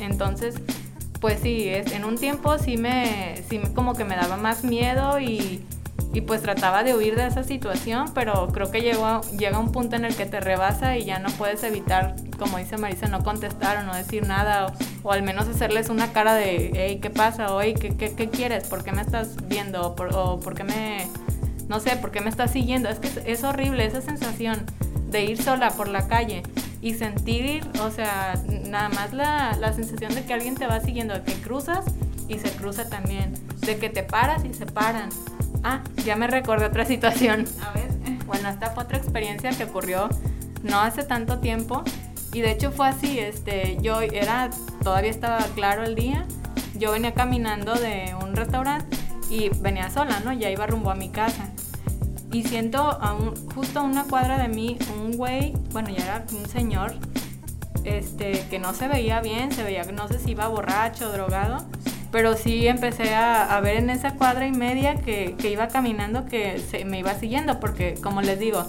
Entonces, 0.00 0.54
pues 1.20 1.40
sí, 1.40 1.68
es, 1.68 1.92
en 1.92 2.04
un 2.04 2.16
tiempo 2.16 2.58
sí 2.58 2.78
me, 2.78 3.42
sí 3.48 3.60
como 3.74 3.94
que 3.94 4.04
me 4.04 4.16
daba 4.16 4.36
más 4.36 4.64
miedo 4.64 5.20
y 5.20 5.64
y 6.14 6.20
pues 6.20 6.42
trataba 6.42 6.84
de 6.84 6.94
huir 6.94 7.16
de 7.16 7.26
esa 7.26 7.42
situación, 7.42 8.12
pero 8.14 8.48
creo 8.52 8.70
que 8.70 8.80
llegó, 8.80 9.20
llega 9.36 9.58
un 9.58 9.72
punto 9.72 9.96
en 9.96 10.04
el 10.04 10.14
que 10.14 10.26
te 10.26 10.38
rebasa 10.38 10.96
y 10.96 11.04
ya 11.04 11.18
no 11.18 11.28
puedes 11.30 11.64
evitar, 11.64 12.14
como 12.38 12.58
dice 12.58 12.78
Marisa, 12.78 13.08
no 13.08 13.24
contestar 13.24 13.78
o 13.78 13.82
no 13.82 13.94
decir 13.94 14.24
nada, 14.24 14.72
o, 15.02 15.12
al 15.12 15.24
menos 15.24 15.48
hacerles 15.48 15.88
una 15.88 16.12
cara 16.12 16.34
de, 16.34 16.70
hey, 16.72 17.00
¿qué 17.02 17.10
pasa? 17.10 17.52
O, 17.52 17.58
¿qué, 17.58 17.96
qué, 17.98 18.14
qué 18.14 18.30
quieres? 18.30 18.64
¿Por 18.68 18.84
qué 18.84 18.92
me 18.92 19.02
estás 19.02 19.36
viendo? 19.48 19.88
O 19.88 19.96
por, 19.96 20.40
por, 20.40 20.54
qué 20.54 20.62
me, 20.62 21.08
no 21.68 21.80
sé, 21.80 21.96
por 21.96 22.12
qué 22.12 22.20
me 22.20 22.30
estás 22.30 22.52
siguiendo? 22.52 22.88
Es 22.88 23.00
que 23.00 23.10
es, 23.26 23.42
horrible 23.42 23.84
esa 23.84 24.00
sensación 24.00 24.64
de 25.10 25.24
ir 25.24 25.42
sola 25.42 25.70
por 25.72 25.88
la 25.88 26.06
calle 26.06 26.44
y 26.80 26.94
sentir, 26.94 27.64
o 27.82 27.90
sea, 27.90 28.40
nada 28.68 28.88
más 28.90 29.12
la, 29.12 29.56
la 29.58 29.72
sensación 29.72 30.14
de 30.14 30.24
que 30.24 30.32
alguien 30.32 30.54
te 30.54 30.68
va 30.68 30.78
siguiendo, 30.78 31.14
de 31.14 31.22
que 31.22 31.32
cruzas 31.34 31.84
y 32.28 32.38
se 32.38 32.50
cruza 32.50 32.88
también, 32.88 33.34
de 33.62 33.78
que 33.78 33.90
te 33.90 34.04
paras 34.04 34.44
y 34.44 34.54
se 34.54 34.64
paran 34.64 35.08
Ah, 35.62 35.82
ya 36.04 36.16
me 36.16 36.26
recordé 36.26 36.66
otra 36.66 36.84
situación. 36.84 37.46
A 37.62 37.72
ver. 37.72 37.88
Bueno, 38.26 38.48
esta 38.48 38.70
fue 38.70 38.84
otra 38.84 38.98
experiencia 38.98 39.50
que 39.50 39.64
ocurrió 39.64 40.08
no 40.62 40.80
hace 40.80 41.04
tanto 41.04 41.38
tiempo. 41.38 41.84
Y 42.32 42.40
de 42.40 42.50
hecho 42.50 42.72
fue 42.72 42.88
así, 42.88 43.20
este, 43.20 43.78
yo 43.80 44.00
era, 44.00 44.50
todavía 44.82 45.10
estaba 45.10 45.38
claro 45.54 45.84
el 45.84 45.94
día, 45.94 46.26
yo 46.74 46.90
venía 46.90 47.14
caminando 47.14 47.74
de 47.74 48.12
un 48.20 48.34
restaurante 48.34 48.96
y 49.30 49.50
venía 49.60 49.88
sola, 49.88 50.18
¿no? 50.18 50.32
Ya 50.32 50.50
iba 50.50 50.66
rumbo 50.66 50.90
a 50.90 50.96
mi 50.96 51.10
casa. 51.10 51.50
Y 52.32 52.42
siento 52.42 52.80
a 52.80 53.16
justo 53.54 53.78
a 53.78 53.82
una 53.82 54.02
cuadra 54.04 54.36
de 54.38 54.48
mí 54.48 54.78
un 54.96 55.16
güey, 55.16 55.52
bueno, 55.70 55.90
ya 55.90 56.02
era 56.02 56.24
un 56.32 56.48
señor, 56.48 56.94
este, 57.84 58.44
que 58.50 58.58
no 58.58 58.74
se 58.74 58.88
veía 58.88 59.20
bien, 59.20 59.52
se 59.52 59.62
veía, 59.62 59.84
no 59.84 60.08
sé 60.08 60.18
si 60.18 60.32
iba 60.32 60.48
borracho, 60.48 61.12
drogado, 61.12 61.64
pero 62.14 62.36
sí 62.36 62.68
empecé 62.68 63.12
a, 63.12 63.58
ver 63.60 63.74
en 63.74 63.90
esa 63.90 64.14
cuadra 64.14 64.46
y 64.46 64.52
media 64.52 64.94
que, 64.94 65.34
iba 65.42 65.66
caminando 65.66 66.26
que 66.26 66.60
se, 66.60 66.84
me 66.84 67.00
iba 67.00 67.12
siguiendo, 67.14 67.58
porque 67.58 67.94
como 68.00 68.22
les 68.22 68.38
digo, 68.38 68.64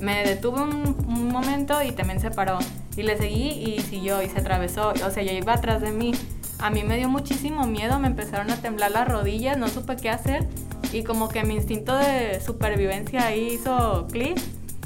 me 0.00 0.24
detuve 0.24 0.62
un, 0.62 0.96
momento 1.30 1.80
y 1.80 1.92
también 1.92 2.18
se 2.18 2.32
paró. 2.32 2.58
Y 2.96 3.04
le 3.04 3.16
seguí 3.16 3.50
y 3.50 3.80
siguió 3.82 4.20
y 4.20 4.28
se 4.28 4.40
atravesó. 4.40 4.88
O 5.06 5.10
sea, 5.12 5.22
ya 5.22 5.30
iba 5.30 5.52
atrás 5.52 5.80
de 5.80 5.92
mí. 5.92 6.10
A 6.58 6.70
mí 6.70 6.82
me 6.82 6.96
dio 6.96 7.08
muchísimo 7.08 7.68
miedo, 7.68 8.00
me 8.00 8.08
empezaron 8.08 8.50
a 8.50 8.56
temblar 8.56 8.90
las 8.90 9.06
rodillas, 9.06 9.56
no 9.56 9.68
supe 9.68 9.94
qué 9.94 10.10
hacer. 10.10 10.48
Y 10.92 11.04
como 11.04 11.28
que 11.28 11.44
mi 11.44 11.54
instinto 11.54 11.96
de 11.96 12.40
supervivencia 12.40 13.28
ahí 13.28 13.50
hizo 13.52 14.08
clic. 14.10 14.40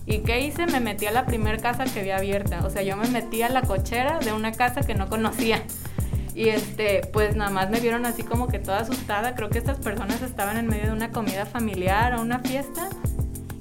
¿Y 0.05 0.19
qué 0.19 0.41
hice? 0.41 0.67
Me 0.67 0.81
metí 0.81 1.07
a 1.07 1.13
la 1.13 1.25
primera 1.25 1.57
casa 1.57 1.85
que 1.85 2.01
había 2.01 2.19
abierta. 2.19 2.61
O 2.67 2.69
sea, 2.69 2.83
yo 2.83 2.95
me 2.95 3.09
metí 3.09 3.41
a 3.41 3.49
la 3.49 3.63
cochera 3.63 4.19
de 4.19 4.35
una 4.35 4.53
casa 4.53 4.83
que 4.83 4.95
no 4.95 5.09
conocía. 5.09 5.63
Y 6.35 6.49
este, 6.49 7.03
pues 7.13 7.37
nada 7.37 7.51
más 7.51 7.71
me 7.71 7.81
vieron 7.81 8.07
así 8.07 8.23
como 8.23 8.49
que 8.49 8.59
toda 8.59 8.79
asustada. 8.79 9.35
Creo 9.35 9.51
que 9.51 9.59
estas 9.59 9.79
personas 9.79 10.23
estaban 10.23 10.57
en 10.57 10.67
medio 10.67 10.87
de 10.87 10.93
una 10.93 11.11
comida 11.11 11.47
familiar 11.47 12.15
o 12.15 12.23
una 12.23 12.39
fiesta. 12.39 12.89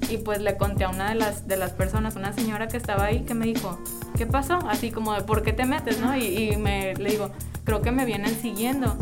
Y 0.08 0.18
pues 0.18 0.40
le 0.40 0.56
conté 0.56 0.84
a 0.84 0.90
una 0.90 1.08
de 1.08 1.14
las, 1.14 1.48
de 1.48 1.56
las 1.56 1.72
personas, 1.72 2.16
una 2.16 2.32
señora 2.32 2.68
que 2.68 2.76
estaba 2.76 3.06
ahí, 3.06 3.20
que 3.20 3.34
me 3.34 3.46
dijo, 3.46 3.78
¿qué 4.16 4.26
pasó? 4.26 4.58
Así 4.68 4.90
como 4.90 5.14
de, 5.14 5.22
¿por 5.22 5.42
qué 5.42 5.52
te 5.52 5.64
metes? 5.64 6.00
¿no? 6.00 6.16
Y, 6.16 6.50
y 6.52 6.56
me, 6.56 6.94
le 6.94 7.10
digo, 7.10 7.30
creo 7.64 7.82
que 7.82 7.92
me 7.92 8.04
vienen 8.04 8.34
siguiendo. 8.34 8.96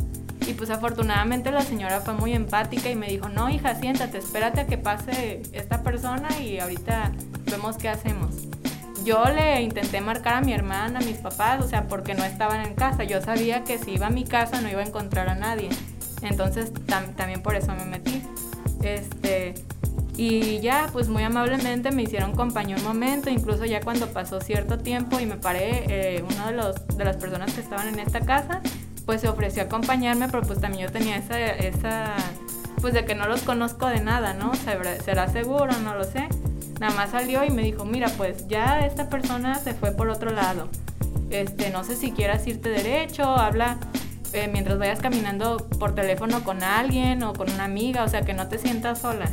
Y 0.47 0.55
pues 0.55 0.71
afortunadamente 0.71 1.51
la 1.53 1.63
señora 1.63 2.01
fue 2.01 2.15
muy 2.15 2.33
empática 2.33 2.91
y 2.91 2.97
me 2.97 3.09
dijo, 3.09 3.29
no 3.29 3.51
hija, 3.51 3.75
siéntate, 3.75 4.19
espérate 4.19 4.61
a 4.61 4.67
que 4.67 4.79
pase 4.79 5.43
esta 5.53 5.83
persona 5.83 6.29
y 6.41 6.59
ahorita 6.59 7.13
vemos 7.47 7.77
qué 7.77 7.89
hacemos 7.89 8.31
yo 9.05 9.25
le 9.25 9.63
intenté 9.63 10.01
marcar 10.01 10.35
a 10.35 10.41
mi 10.41 10.53
hermana, 10.53 10.99
a 11.01 11.03
mis 11.03 11.19
papás, 11.19 11.63
o 11.63 11.69
sea, 11.69 11.87
porque 11.89 12.15
no 12.15 12.25
estaban 12.25 12.65
en 12.67 12.75
casa. 12.75 13.05
Yo 13.05 13.21
sabía 13.21 13.65
que 13.65 13.79
si 13.79 13.93
iba 13.93 14.07
a 14.07 14.11
mi 14.11 14.25
casa 14.25 14.61
no 14.61 14.69
iba 14.69 14.81
a 14.81 14.87
encontrar 14.87 15.29
a 15.29 15.35
nadie. 15.35 15.71
Entonces 16.23 16.73
también 16.87 17.43
por 17.43 17.55
eso 17.55 17.75
me 17.75 17.85
metí. 17.85 18.23
Este, 18.83 19.55
y 20.17 20.61
ya, 20.61 20.89
pues 20.93 21.09
muy 21.09 21.23
amablemente 21.23 21.91
me 21.93 22.03
hicieron 22.03 22.33
compañía 22.33 22.77
un 22.77 22.85
momento, 22.85 23.31
incluso 23.31 23.65
ya 23.65 23.81
cuando 23.81 24.07
pasó 24.09 24.41
cierto 24.41 24.79
tiempo 24.79 25.19
y 25.19 25.27
me 25.27 25.37
paré, 25.37 25.85
eh, 25.89 26.25
los, 26.55 26.87
de 26.97 27.05
las 27.05 27.17
personas 27.17 27.53
que 27.55 27.61
estaban 27.61 27.89
en 27.89 27.99
esta 28.01 28.21
casa, 28.21 28.61
pues 29.07 29.23
se 29.23 29.29
ofreció 29.29 29.63
a 29.63 29.67
acompañarme, 29.67 30.29
pero 30.29 30.43
pues 30.43 30.61
también 30.61 30.89
yo 30.89 30.93
tenía 30.93 31.17
esa, 31.17 31.39
esa 31.39 32.17
pues 32.81 32.95
de 32.95 33.05
que 33.05 33.15
no 33.15 33.27
los 33.29 33.43
conozco 33.43 33.87
de 33.87 34.01
nada, 34.01 34.35
¿no? 34.35 34.53
¿Será 35.05 35.29
seguro? 35.29 35.73
No 35.83 35.95
lo 35.95 36.05
sé. 36.05 36.29
Nada 36.81 36.95
más 36.95 37.11
salió 37.11 37.45
y 37.45 37.51
me 37.51 37.63
dijo, 37.63 37.85
mira, 37.85 38.09
pues 38.17 38.49
ya 38.49 38.81
esta 38.81 39.11
persona 39.11 39.55
se 39.57 39.75
fue 39.75 39.93
por 39.93 40.09
otro 40.09 40.31
lado. 40.31 40.71
Este, 41.29 41.69
no 41.69 41.85
sé 41.85 41.95
si 41.95 42.11
quieras 42.11 42.47
irte 42.47 42.71
derecho, 42.71 43.25
habla 43.25 43.77
eh, 44.33 44.49
mientras 44.51 44.79
vayas 44.79 45.01
caminando 45.01 45.59
por 45.79 45.95
teléfono 45.95 46.43
con 46.43 46.63
alguien 46.63 47.23
o 47.23 47.35
con 47.35 47.51
una 47.51 47.65
amiga, 47.65 48.03
o 48.03 48.09
sea, 48.09 48.23
que 48.23 48.33
no 48.33 48.49
te 48.49 48.57
sientas 48.57 49.01
sola. 49.01 49.27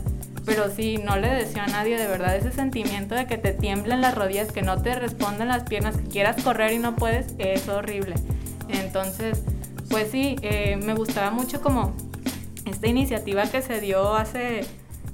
Pero 0.46 0.70
sí, 0.70 0.98
no 0.98 1.16
le 1.16 1.30
deseo 1.30 1.64
a 1.64 1.68
nadie 1.68 1.98
de 1.98 2.08
verdad 2.08 2.36
ese 2.36 2.52
sentimiento 2.52 3.16
de 3.16 3.28
que 3.28 3.38
te 3.38 3.54
tiemblen 3.54 4.02
las 4.02 4.16
rodillas, 4.16 4.52
que 4.52 4.62
no 4.62 4.82
te 4.82 4.96
respondan 4.96 5.48
las 5.48 5.64
piernas, 5.64 5.96
que 5.96 6.04
quieras 6.04 6.44
correr 6.44 6.74
y 6.74 6.80
no 6.80 6.98
puedes, 6.98 7.34
es 7.38 7.70
horrible. 7.70 8.16
Entonces, 8.68 9.42
pues 9.90 10.12
sí, 10.12 10.36
eh, 10.42 10.78
me 10.84 10.96
gustaba 10.96 11.32
mucho 11.32 11.62
como 11.62 11.94
esta 12.66 12.88
iniciativa 12.88 13.44
que 13.44 13.62
se 13.62 13.80
dio 13.80 14.16
hace 14.16 14.66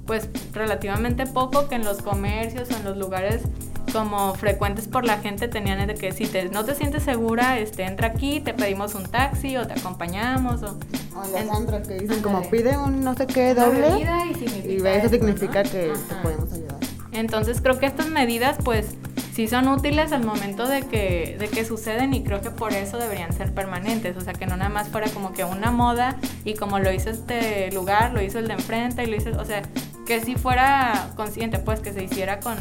pues 0.06 0.28
relativamente 0.52 1.26
poco 1.26 1.68
que 1.68 1.74
en 1.76 1.84
los 1.84 2.02
comercios 2.02 2.70
o 2.70 2.76
en 2.76 2.84
los 2.84 2.96
lugares 2.96 3.42
como 3.92 4.34
frecuentes 4.34 4.88
por 4.88 5.04
la 5.04 5.18
gente 5.18 5.46
tenían 5.46 5.86
de 5.86 5.94
que 5.94 6.12
si 6.12 6.26
te, 6.26 6.48
no 6.48 6.64
te 6.64 6.74
sientes 6.74 7.04
segura, 7.04 7.58
este, 7.58 7.84
entra 7.84 8.08
aquí, 8.08 8.40
te 8.40 8.52
pedimos 8.52 8.94
un 8.94 9.04
taxi 9.04 9.56
o 9.56 9.66
te 9.66 9.74
acompañamos. 9.74 10.62
O, 10.62 10.78
o 11.16 11.70
los 11.70 11.86
que 11.86 11.94
dicen 11.94 12.20
como 12.20 12.42
pide 12.50 12.76
un 12.76 13.04
no 13.04 13.14
sé 13.14 13.26
qué 13.26 13.54
doble 13.54 14.04
y, 14.66 14.84
eso 14.84 15.08
significa 15.08 15.62
que 15.62 15.92
te 16.08 16.14
podemos 16.22 16.52
ayudar. 16.52 16.78
Entonces 17.12 17.60
creo 17.60 17.78
que 17.78 17.86
estas 17.86 18.08
medidas 18.08 18.56
pues 18.64 18.96
sí 19.32 19.46
son 19.46 19.68
útiles 19.68 20.12
al 20.12 20.24
momento 20.24 20.66
de 20.66 20.82
que, 20.82 21.36
de 21.38 21.48
que 21.48 21.64
suceden 21.64 22.14
y 22.14 22.24
creo 22.24 22.40
que 22.40 22.50
por 22.50 22.72
eso 22.72 22.98
deberían 22.98 23.32
ser 23.32 23.52
permanentes, 23.52 24.16
o 24.16 24.20
sea, 24.20 24.32
que 24.32 24.46
no 24.46 24.56
nada 24.56 24.70
más 24.70 24.88
fuera 24.88 25.08
como 25.10 25.32
que 25.32 25.44
una 25.44 25.70
moda 25.70 26.16
y 26.44 26.54
como 26.54 26.78
lo 26.78 26.92
hizo 26.92 27.10
este 27.10 27.70
lugar, 27.72 28.12
lo 28.12 28.22
hizo 28.22 28.38
el 28.38 28.48
de 28.48 28.54
enfrente 28.54 29.04
y 29.04 29.06
lo 29.06 29.16
hizo, 29.16 29.30
o 29.40 29.44
sea, 29.44 29.62
que 30.06 30.20
si 30.20 30.36
fuera 30.36 31.10
consciente, 31.16 31.58
pues 31.58 31.80
que 31.80 31.92
se 31.92 32.04
hiciera 32.04 32.40
con, 32.40 32.56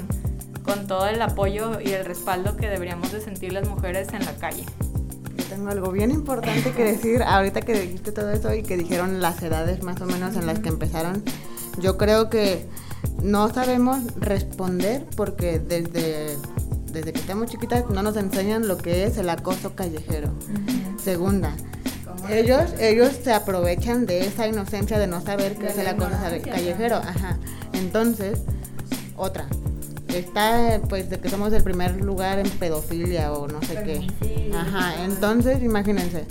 con 0.64 0.88
todo 0.88 1.08
el 1.08 1.22
apoyo 1.22 1.80
y 1.80 1.90
el 1.92 2.06
respaldo 2.06 2.56
que 2.58 2.68
deberíamos 2.68 3.12
de 3.12 3.22
sentir 3.22 3.54
las 3.54 3.68
mujeres 3.68 4.10
en 4.14 4.26
la 4.26 4.36
calle. 4.36 4.66
Yo 5.38 5.44
tengo 5.46 5.70
algo 5.70 5.92
bien 5.92 6.12
importante 6.12 6.72
que 6.72 6.84
decir, 6.94 7.24
ahorita 7.24 7.62
que 7.62 7.74
dijiste 7.74 8.12
todo 8.12 8.32
eso 8.32 8.54
y 8.54 8.64
que 8.64 8.78
dijeron 8.78 9.22
las 9.22 9.42
edades 9.44 9.84
más 9.84 10.00
o 10.02 10.06
menos 10.06 10.36
en 10.36 10.46
las 10.46 10.60
que 10.60 10.70
empezaron, 10.70 11.24
yo 11.80 11.98
creo 11.98 12.30
que 12.30 12.68
no 13.22 13.54
sabemos 13.54 14.00
responder 14.20 15.06
porque 15.16 15.60
desde 15.60 16.38
desde 16.94 17.12
que 17.12 17.20
estamos 17.20 17.50
chiquitas 17.50 17.90
no 17.90 18.04
nos 18.04 18.16
enseñan 18.16 18.68
lo 18.68 18.78
que 18.78 19.06
es 19.06 19.18
el 19.18 19.30
acoso 19.30 19.76
callejero. 19.76 20.30
Segunda, 21.04 21.56
ellos, 22.30 22.74
ellos 22.80 23.12
se 23.24 23.34
aprovechan 23.34 24.06
de 24.06 24.26
esa 24.26 24.48
inocencia 24.48 24.98
de 25.00 25.08
no 25.08 25.22
saber 25.22 25.56
qué 25.56 25.68
es 25.68 25.78
el 25.78 25.88
acoso 25.88 26.12
callejero. 26.44 26.98
Ajá. 26.98 27.38
Entonces, 27.74 28.40
otra, 29.16 29.48
está 30.08 30.82
pues 30.90 31.10
de 31.10 31.20
que 31.20 31.30
somos 31.30 31.54
el 31.54 31.64
primer 31.64 32.02
lugar 32.02 32.40
en 32.40 32.50
pedofilia 32.50 33.32
o 33.34 33.48
no 33.48 33.62
sé 33.62 33.84
qué. 33.84 34.54
Ajá, 34.56 35.04
entonces 35.04 35.64
imagínense, 35.64 36.26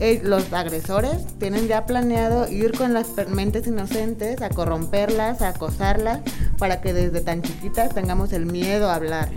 eh, 0.00 0.20
los 0.22 0.52
agresores 0.52 1.26
tienen 1.38 1.68
ya 1.68 1.86
planeado 1.86 2.50
ir 2.50 2.72
con 2.76 2.94
las 2.94 3.08
mentes 3.28 3.66
inocentes 3.66 4.42
a 4.42 4.48
corromperlas, 4.48 5.42
a 5.42 5.48
acosarlas, 5.48 6.20
para 6.58 6.80
que 6.80 6.92
desde 6.92 7.20
tan 7.20 7.42
chiquitas 7.42 7.94
tengamos 7.94 8.32
el 8.32 8.46
miedo 8.46 8.90
a 8.90 8.94
hablar. 8.94 9.30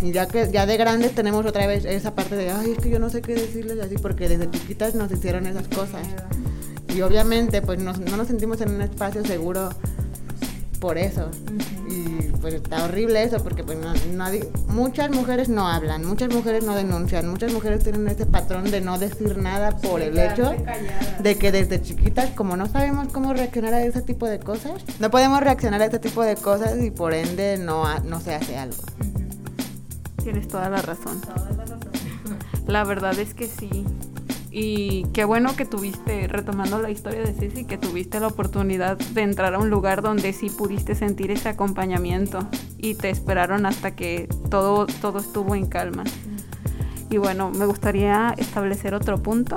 Y 0.00 0.12
ya 0.12 0.26
que 0.26 0.50
ya 0.50 0.66
de 0.66 0.76
grandes 0.76 1.14
tenemos 1.14 1.44
otra 1.44 1.66
vez 1.66 1.84
esa 1.84 2.14
parte 2.14 2.36
de, 2.36 2.50
ay, 2.50 2.72
es 2.72 2.78
que 2.78 2.90
yo 2.90 2.98
no 2.98 3.10
sé 3.10 3.20
qué 3.20 3.34
decirles 3.34 3.78
así, 3.80 3.96
porque 3.96 4.28
desde 4.28 4.50
chiquitas 4.50 4.94
nos 4.94 5.10
hicieron 5.12 5.46
esas 5.46 5.68
cosas. 5.68 6.06
Y 6.94 7.02
obviamente, 7.02 7.62
pues 7.62 7.78
no 7.78 7.92
nos 7.92 8.26
sentimos 8.26 8.60
en 8.60 8.70
un 8.74 8.82
espacio 8.82 9.24
seguro 9.24 9.70
por 10.80 10.98
eso. 10.98 11.30
Y 11.88 12.22
pues 12.40 12.54
está 12.54 12.84
horrible 12.84 13.22
eso, 13.22 13.42
porque 13.42 13.62
pues 13.62 13.78
nadie, 14.12 14.48
muchas 14.68 15.10
mujeres 15.10 15.48
no 15.48 15.68
hablan, 15.68 16.04
muchas 16.04 16.32
mujeres 16.32 16.64
no 16.64 16.74
denuncian, 16.74 17.28
muchas 17.28 17.52
mujeres 17.52 17.82
tienen 17.84 18.08
ese 18.08 18.26
patrón 18.26 18.70
de 18.70 18.80
no 18.80 18.98
decir 18.98 19.36
nada 19.38 19.76
por 19.76 20.00
el 20.00 20.18
hecho 20.18 20.54
de 21.20 21.36
que 21.36 21.52
desde 21.52 21.82
chiquitas, 21.82 22.30
como 22.30 22.56
no 22.56 22.66
sabemos 22.66 23.08
cómo 23.12 23.34
reaccionar 23.34 23.74
a 23.74 23.82
ese 23.82 24.02
tipo 24.02 24.26
de 24.26 24.38
cosas, 24.38 24.84
no 24.98 25.10
podemos 25.10 25.40
reaccionar 25.40 25.82
a 25.82 25.86
ese 25.86 25.98
tipo 25.98 26.22
de 26.22 26.36
cosas 26.36 26.82
y 26.82 26.90
por 26.90 27.12
ende 27.12 27.58
no, 27.58 27.84
no 28.00 28.20
se 28.20 28.34
hace 28.34 28.56
algo. 28.56 28.82
Tienes 30.22 30.48
toda 30.48 30.68
la 30.68 30.82
razón. 30.82 31.20
la 32.66 32.84
verdad 32.84 33.18
es 33.18 33.34
que 33.34 33.46
sí. 33.46 33.84
Y 34.52 35.04
qué 35.12 35.24
bueno 35.24 35.54
que 35.54 35.64
tuviste, 35.64 36.26
retomando 36.26 36.80
la 36.80 36.90
historia 36.90 37.20
de 37.20 37.32
Ceci, 37.32 37.64
que 37.64 37.78
tuviste 37.78 38.18
la 38.18 38.26
oportunidad 38.26 38.98
de 38.98 39.22
entrar 39.22 39.54
a 39.54 39.58
un 39.58 39.70
lugar 39.70 40.02
donde 40.02 40.32
sí 40.32 40.50
pudiste 40.50 40.96
sentir 40.96 41.30
ese 41.30 41.48
acompañamiento 41.48 42.48
y 42.76 42.94
te 42.94 43.10
esperaron 43.10 43.64
hasta 43.64 43.94
que 43.94 44.28
todo, 44.50 44.86
todo 45.00 45.20
estuvo 45.20 45.54
en 45.54 45.66
calma. 45.66 46.02
Y 47.10 47.18
bueno, 47.18 47.50
me 47.50 47.66
gustaría 47.66 48.34
establecer 48.38 48.94
otro 48.94 49.22
punto, 49.22 49.56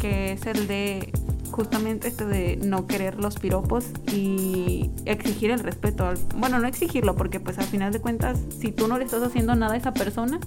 que 0.00 0.32
es 0.32 0.46
el 0.46 0.66
de 0.66 1.12
justamente 1.50 2.08
este 2.08 2.24
de 2.24 2.56
no 2.56 2.86
querer 2.86 3.16
los 3.16 3.38
piropos 3.38 3.86
y 4.12 4.90
exigir 5.04 5.50
el 5.50 5.60
respeto. 5.60 6.12
Bueno, 6.36 6.58
no 6.58 6.66
exigirlo 6.66 7.16
porque 7.16 7.40
pues 7.40 7.58
al 7.58 7.66
final 7.66 7.92
de 7.92 8.00
cuentas, 8.00 8.38
si 8.60 8.72
tú 8.72 8.88
no 8.88 8.98
le 8.98 9.04
estás 9.04 9.22
haciendo 9.22 9.54
nada 9.54 9.74
a 9.74 9.76
esa 9.76 9.92
persona, 9.92 10.38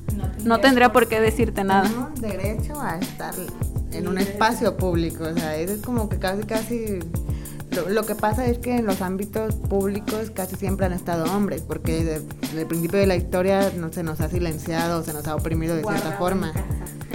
no, 0.43 0.59
tendría 0.59 0.91
por 0.91 1.07
qué 1.07 1.19
decirte 1.19 1.63
nada. 1.63 1.83
Tenemos 1.83 2.21
derecho 2.21 2.79
a 2.79 2.97
estar 2.97 3.33
en 3.91 4.07
un 4.07 4.17
espacio 4.17 4.77
público, 4.77 5.23
o 5.23 5.33
sea, 5.33 5.55
es 5.55 5.81
como 5.81 6.09
que 6.09 6.17
casi, 6.17 6.43
casi... 6.43 6.99
Lo, 7.87 8.05
que 8.05 8.15
pasa 8.15 8.45
es 8.47 8.57
que 8.57 8.75
en 8.75 8.85
los 8.85 9.01
ámbitos 9.01 9.55
públicos 9.55 10.29
casi 10.33 10.57
siempre 10.57 10.85
han 10.85 10.91
estado 10.91 11.23
hombres, 11.33 11.61
porque 11.61 12.03
desde, 12.03 12.59
el 12.59 12.67
principio 12.67 12.99
de 12.99 13.07
la 13.07 13.15
historia 13.15 13.71
no, 13.77 13.93
se 13.93 14.03
nos 14.03 14.19
ha 14.19 14.27
silenciado, 14.27 15.03
se 15.03 15.13
nos 15.13 15.25
ha 15.27 15.35
oprimido 15.35 15.75
de 15.75 15.83
cierta 15.83 16.11
forma. 16.17 16.51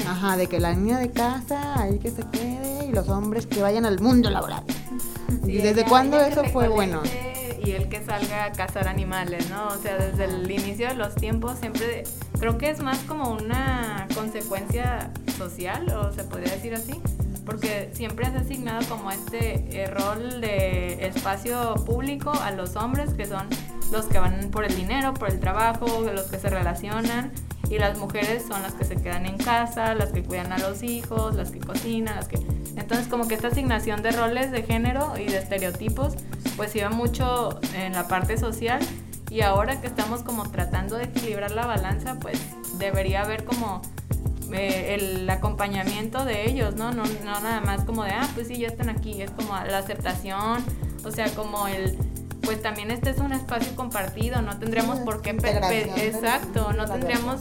Ajá, 0.07 0.37
de 0.37 0.47
que 0.47 0.61
la 0.61 0.73
niña 0.73 0.99
de 0.99 1.11
casa, 1.11 1.81
ahí 1.81 1.99
que 1.99 2.11
se 2.11 2.23
quede, 2.31 2.87
y 2.87 2.93
los 2.93 3.09
hombres 3.09 3.47
que 3.47 3.61
vayan 3.61 3.87
al 3.87 4.01
mundo 4.01 4.31
laboral. 4.31 4.63
¿Y 5.45 5.59
desde 5.59 5.85
cuándo 5.85 6.21
eso 6.21 6.45
fue 6.45 6.69
bueno? 6.69 7.03
Y 7.65 7.73
el 7.73 7.89
que 7.89 8.05
salga 8.05 8.45
a 8.45 8.53
cazar 8.53 8.87
animales, 8.87 9.51
¿no? 9.51 9.67
O 9.69 9.79
sea, 9.79 9.97
desde 9.97 10.25
el 10.25 10.49
inicio 10.49 10.89
de 10.89 10.95
los 10.95 11.15
tiempos 11.17 11.59
siempre 11.59 12.05
creo 12.39 12.59
que 12.59 12.71
es 12.71 12.81
más 12.81 12.99
como 12.99 13.31
una 13.33 14.07
consecuencia 14.15 15.11
social, 15.37 15.93
o 15.93 16.13
se 16.13 16.23
podría 16.23 16.53
decir 16.53 16.75
así, 16.75 17.01
porque 17.45 17.91
siempre 17.93 18.27
has 18.27 18.35
asignado 18.35 18.87
como 18.89 19.11
este 19.11 19.83
eh, 19.83 19.87
rol 19.87 20.41
de 20.41 21.07
espacio 21.07 21.75
público 21.85 22.33
a 22.33 22.53
los 22.53 22.77
hombres, 22.77 23.15
que 23.15 23.27
son 23.27 23.47
los 23.93 24.07
que 24.07 24.19
van 24.19 24.51
por 24.51 24.65
el 24.65 24.75
dinero, 24.75 25.15
por 25.15 25.31
el 25.31 25.41
trabajo, 25.41 25.87
los 26.13 26.27
que 26.27 26.39
se 26.39 26.49
relacionan, 26.49 27.33
y 27.71 27.79
las 27.79 27.99
mujeres 27.99 28.45
son 28.47 28.63
las 28.63 28.75
que 28.75 28.85
se 28.85 28.97
quedan 28.97 29.27
en 29.27 29.37
casa, 29.39 29.95
las 29.95 30.11
que 30.11 30.23
cuidan 30.23 30.53
a 30.53 30.59
los 30.59 30.83
hijos, 30.83 31.35
las 31.35 31.51
que 31.51 31.59
cocinan, 31.59 32.17
las 32.17 32.29
que... 32.29 32.39
Entonces 32.77 33.09
como 33.09 33.27
que 33.27 33.35
esta 33.35 33.49
asignación 33.49 34.03
de 34.03 34.13
roles 34.13 34.51
de 34.51 34.63
género 34.63 35.15
y 35.19 35.27
de 35.27 35.39
estereotipos 35.39 36.15
pues 36.57 36.75
iba 36.77 36.91
mucho 36.91 37.59
en 37.75 37.93
la 37.93 38.07
parte 38.07 38.39
social 38.39 38.81
y 39.31 39.41
ahora 39.41 39.81
que 39.81 39.87
estamos 39.87 40.23
como 40.23 40.49
tratando 40.51 40.97
de 40.97 41.05
equilibrar 41.05 41.51
la 41.51 41.67
balanza 41.67 42.19
pues 42.21 42.39
debería 42.79 43.23
haber 43.23 43.45
como 43.45 43.83
eh, 44.53 44.95
el 44.95 45.29
acompañamiento 45.29 46.25
de 46.25 46.49
ellos, 46.49 46.77
¿no? 46.77 46.93
¿no? 46.93 47.03
No 47.25 47.41
nada 47.41 47.61
más 47.61 47.85
como 47.85 48.05
de, 48.05 48.11
ah, 48.11 48.29
pues 48.35 48.49
sí, 48.49 48.59
ya 48.59 48.69
están 48.69 48.89
aquí, 48.89 49.21
es 49.21 49.31
como 49.33 49.53
la 49.55 49.79
aceptación, 49.79 50.65
o 51.05 51.11
sea, 51.11 51.29
como 51.35 51.67
el 51.67 51.99
pues 52.47 52.63
también 52.63 52.91
este 52.91 53.11
es 53.11 53.19
un 53.19 53.33
espacio 53.33 53.77
compartido, 53.77 54.41
no 54.41 54.59
tendríamos 54.59 55.01
por 55.01 55.21
qué... 55.21 55.31
Exacto, 55.31 56.73
no 56.73 56.87
tendríamos 56.87 57.41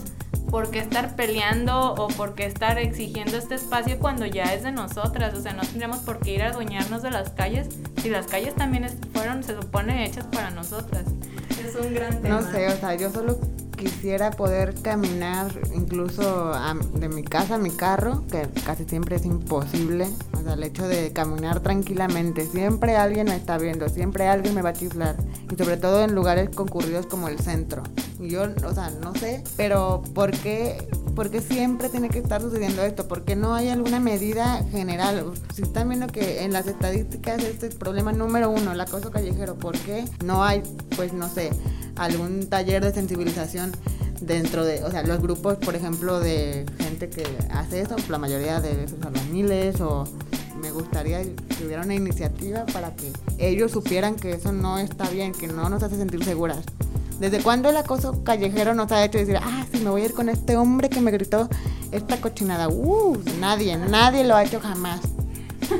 por 0.50 0.70
qué 0.70 0.80
estar 0.80 1.16
peleando 1.16 1.94
o 1.94 2.08
por 2.08 2.34
qué 2.34 2.46
estar 2.46 2.78
exigiendo 2.78 3.36
este 3.36 3.54
espacio 3.54 3.98
cuando 3.98 4.26
ya 4.26 4.52
es 4.52 4.62
de 4.62 4.72
nosotras, 4.72 5.34
o 5.34 5.40
sea, 5.40 5.52
no 5.54 5.62
tendríamos 5.62 6.00
por 6.00 6.18
qué 6.18 6.34
ir 6.34 6.42
a 6.42 6.48
adueñarnos 6.48 7.02
de 7.02 7.10
las 7.10 7.30
calles 7.30 7.68
si 8.02 8.10
las 8.10 8.26
calles 8.26 8.54
también 8.54 8.86
fueron, 9.12 9.42
se 9.42 9.56
supone, 9.56 10.04
hechas 10.06 10.26
para 10.26 10.50
nosotras. 10.50 11.04
Es 11.50 11.74
un 11.74 11.94
gran 11.94 12.20
tema. 12.22 12.40
No 12.40 12.52
sé, 12.52 12.68
o 12.68 12.76
sea, 12.76 12.94
yo 12.94 13.10
solo 13.10 13.38
quisiera 13.76 14.30
poder 14.30 14.74
caminar 14.82 15.50
incluso 15.74 16.52
de 16.94 17.08
mi 17.08 17.22
casa 17.22 17.56
a 17.56 17.58
mi 17.58 17.70
carro, 17.70 18.24
que 18.30 18.48
casi 18.64 18.84
siempre 18.84 19.16
es 19.16 19.24
imposible. 19.24 20.06
Sea, 20.46 20.54
el 20.54 20.62
hecho 20.62 20.86
de 20.86 21.12
caminar 21.12 21.58
tranquilamente. 21.58 22.46
Siempre 22.46 22.94
alguien 22.96 23.26
me 23.26 23.34
está 23.34 23.58
viendo, 23.58 23.88
siempre 23.88 24.28
alguien 24.28 24.54
me 24.54 24.62
va 24.62 24.68
a 24.68 24.72
chiflar. 24.74 25.16
Y 25.50 25.56
sobre 25.56 25.76
todo 25.76 26.04
en 26.04 26.14
lugares 26.14 26.50
concurridos 26.50 27.06
como 27.06 27.26
el 27.26 27.40
centro. 27.40 27.82
Y 28.20 28.28
yo, 28.28 28.44
o 28.64 28.72
sea, 28.72 28.90
no 29.02 29.12
sé, 29.14 29.42
pero 29.56 30.04
¿por 30.14 30.30
qué, 30.30 30.88
¿por 31.16 31.30
qué 31.30 31.40
siempre 31.40 31.88
tiene 31.88 32.10
que 32.10 32.20
estar 32.20 32.40
sucediendo 32.40 32.82
esto? 32.84 33.08
¿Por 33.08 33.24
qué 33.24 33.34
no 33.34 33.54
hay 33.56 33.70
alguna 33.70 33.98
medida 33.98 34.62
general? 34.70 35.32
Si 35.52 35.62
están 35.62 35.88
viendo 35.88 36.06
que 36.06 36.44
en 36.44 36.52
las 36.52 36.68
estadísticas 36.68 37.42
este 37.42 37.66
es 37.66 37.72
el 37.72 37.78
problema 37.78 38.12
número 38.12 38.48
uno, 38.48 38.70
el 38.70 38.80
acoso 38.80 39.10
callejero, 39.10 39.56
¿por 39.56 39.76
qué 39.76 40.04
no 40.24 40.44
hay, 40.44 40.62
pues 40.94 41.12
no 41.12 41.28
sé, 41.28 41.50
algún 41.96 42.46
taller 42.46 42.84
de 42.84 42.92
sensibilización? 42.92 43.72
dentro 44.20 44.64
de, 44.64 44.82
o 44.84 44.90
sea, 44.90 45.02
los 45.02 45.20
grupos, 45.20 45.56
por 45.56 45.74
ejemplo, 45.74 46.20
de 46.20 46.66
gente 46.78 47.08
que 47.08 47.24
hace 47.50 47.80
eso, 47.80 47.96
la 48.08 48.18
mayoría 48.18 48.60
de 48.60 48.84
esos 48.84 49.00
albañiles 49.02 49.80
o 49.80 50.04
gustaría 50.76 51.22
que 51.22 51.64
hubiera 51.64 51.82
una 51.82 51.94
iniciativa 51.94 52.64
para 52.66 52.94
que 52.94 53.12
ellos 53.38 53.72
supieran 53.72 54.14
que 54.14 54.32
eso 54.32 54.52
no 54.52 54.78
está 54.78 55.08
bien, 55.10 55.32
que 55.32 55.48
no 55.48 55.68
nos 55.68 55.82
hace 55.82 55.96
sentir 55.96 56.24
seguras. 56.24 56.64
¿Desde 57.18 57.42
cuándo 57.42 57.70
el 57.70 57.76
acoso 57.76 58.22
callejero 58.22 58.74
nos 58.74 58.92
ha 58.92 59.04
hecho 59.04 59.18
decir, 59.18 59.38
ah, 59.42 59.64
sí, 59.72 59.80
me 59.80 59.90
voy 59.90 60.02
a 60.02 60.04
ir 60.04 60.12
con 60.12 60.28
este 60.28 60.56
hombre 60.56 60.90
que 60.90 61.00
me 61.00 61.10
gritó 61.10 61.48
esta 61.90 62.20
cochinada? 62.20 62.68
Uh, 62.68 63.16
nadie, 63.40 63.76
nadie 63.76 64.24
lo 64.24 64.36
ha 64.36 64.44
hecho 64.44 64.60
jamás. 64.60 65.00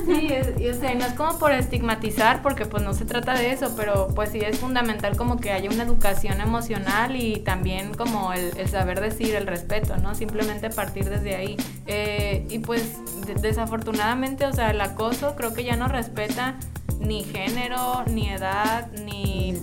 Sí, 0.06 0.28
yo 0.60 0.74
sé, 0.74 0.94
no 0.94 1.06
es 1.06 1.12
como 1.14 1.38
por 1.38 1.52
estigmatizar, 1.52 2.42
porque 2.42 2.66
pues 2.66 2.82
no 2.82 2.94
se 2.94 3.04
trata 3.04 3.34
de 3.34 3.52
eso, 3.52 3.74
pero 3.76 4.08
pues 4.14 4.30
sí 4.30 4.40
es 4.40 4.58
fundamental 4.58 5.16
como 5.16 5.38
que 5.38 5.52
haya 5.52 5.70
una 5.70 5.84
educación 5.84 6.40
emocional 6.40 7.16
y 7.16 7.40
también 7.40 7.94
como 7.94 8.32
el, 8.32 8.68
saber 8.68 9.00
decir, 9.00 9.34
el 9.34 9.46
respeto, 9.46 9.96
¿no? 9.96 10.14
Simplemente 10.14 10.70
partir 10.70 11.08
desde 11.08 11.36
ahí. 11.36 11.56
Eh, 11.86 12.46
y 12.50 12.58
pues 12.58 12.98
desafortunadamente, 13.40 14.46
o 14.46 14.52
sea, 14.52 14.70
el 14.70 14.80
acoso 14.80 15.34
creo 15.36 15.54
que 15.54 15.64
ya 15.64 15.76
no 15.76 15.88
respeta 15.88 16.56
ni 17.00 17.24
género, 17.24 18.04
ni 18.06 18.28
edad, 18.28 18.90
ni, 19.04 19.54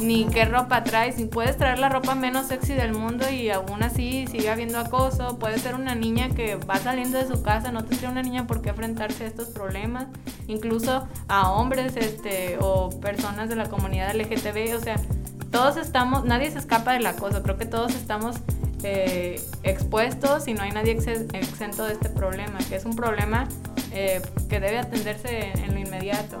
ni, 0.00 0.26
qué 0.26 0.44
ropa 0.44 0.84
traes. 0.84 1.16
Si 1.16 1.24
puedes 1.24 1.56
traer 1.56 1.78
la 1.78 1.88
ropa 1.88 2.14
menos 2.14 2.46
sexy 2.46 2.74
del 2.74 2.92
mundo 2.92 3.28
y 3.30 3.50
aún 3.50 3.82
así 3.82 4.26
sigue 4.26 4.50
habiendo 4.50 4.78
acoso. 4.78 5.38
Puede 5.38 5.58
ser 5.58 5.74
una 5.74 5.94
niña 5.94 6.30
que 6.30 6.56
va 6.56 6.76
saliendo 6.76 7.18
de 7.18 7.26
su 7.26 7.42
casa, 7.42 7.72
no 7.72 7.84
tendría 7.84 8.10
una 8.10 8.22
niña 8.22 8.46
por 8.46 8.62
qué 8.62 8.70
enfrentarse 8.70 9.24
a 9.24 9.26
estos 9.26 9.48
problemas. 9.48 10.06
Incluso 10.46 11.06
a 11.28 11.50
hombres 11.52 11.96
este, 11.96 12.58
o 12.60 12.90
personas 13.00 13.48
de 13.48 13.56
la 13.56 13.68
comunidad 13.68 14.14
LGTB. 14.14 14.76
O 14.76 14.80
sea, 14.80 14.96
todos 15.50 15.76
estamos, 15.76 16.24
nadie 16.24 16.50
se 16.50 16.58
escapa 16.58 16.94
del 16.94 17.06
acoso. 17.06 17.42
Creo 17.42 17.56
que 17.56 17.66
todos 17.66 17.94
estamos 17.94 18.36
eh, 18.82 19.40
expuestos 19.62 20.48
y 20.48 20.54
no 20.54 20.62
hay 20.62 20.72
nadie 20.72 20.92
exento 20.92 21.84
de 21.84 21.92
este 21.92 22.08
problema, 22.08 22.58
que 22.68 22.76
es 22.76 22.84
un 22.84 22.96
problema 22.96 23.46
eh, 23.92 24.20
que 24.48 24.58
debe 24.58 24.78
atenderse 24.78 25.52
en 25.52 25.74
lo 25.74 25.78
inmediato 25.78 26.40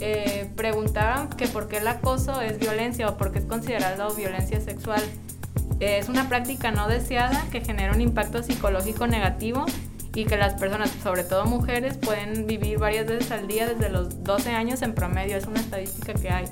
eh, 0.00 0.50
preguntaban 0.56 1.28
que 1.30 1.48
por 1.48 1.68
qué 1.68 1.78
el 1.78 1.88
acoso 1.88 2.40
es 2.40 2.58
violencia 2.58 3.08
o 3.08 3.16
por 3.16 3.32
qué 3.32 3.40
es 3.40 3.44
considerado 3.44 4.14
violencia 4.14 4.60
sexual. 4.60 5.02
Eh, 5.80 5.98
es 5.98 6.08
una 6.08 6.28
práctica 6.28 6.70
no 6.70 6.88
deseada 6.88 7.44
que 7.50 7.60
genera 7.60 7.92
un 7.92 8.00
impacto 8.00 8.42
psicológico 8.42 9.06
negativo 9.06 9.66
y 10.14 10.24
que 10.24 10.36
las 10.36 10.54
personas, 10.54 10.90
sobre 11.02 11.22
todo 11.22 11.44
mujeres, 11.44 11.96
pueden 11.96 12.46
vivir 12.46 12.78
varias 12.78 13.06
veces 13.06 13.30
al 13.30 13.46
día 13.46 13.68
desde 13.68 13.88
los 13.88 14.24
12 14.24 14.50
años 14.50 14.82
en 14.82 14.94
promedio. 14.94 15.36
Es 15.36 15.46
una 15.46 15.60
estadística 15.60 16.14
que 16.14 16.30
hay. 16.30 16.46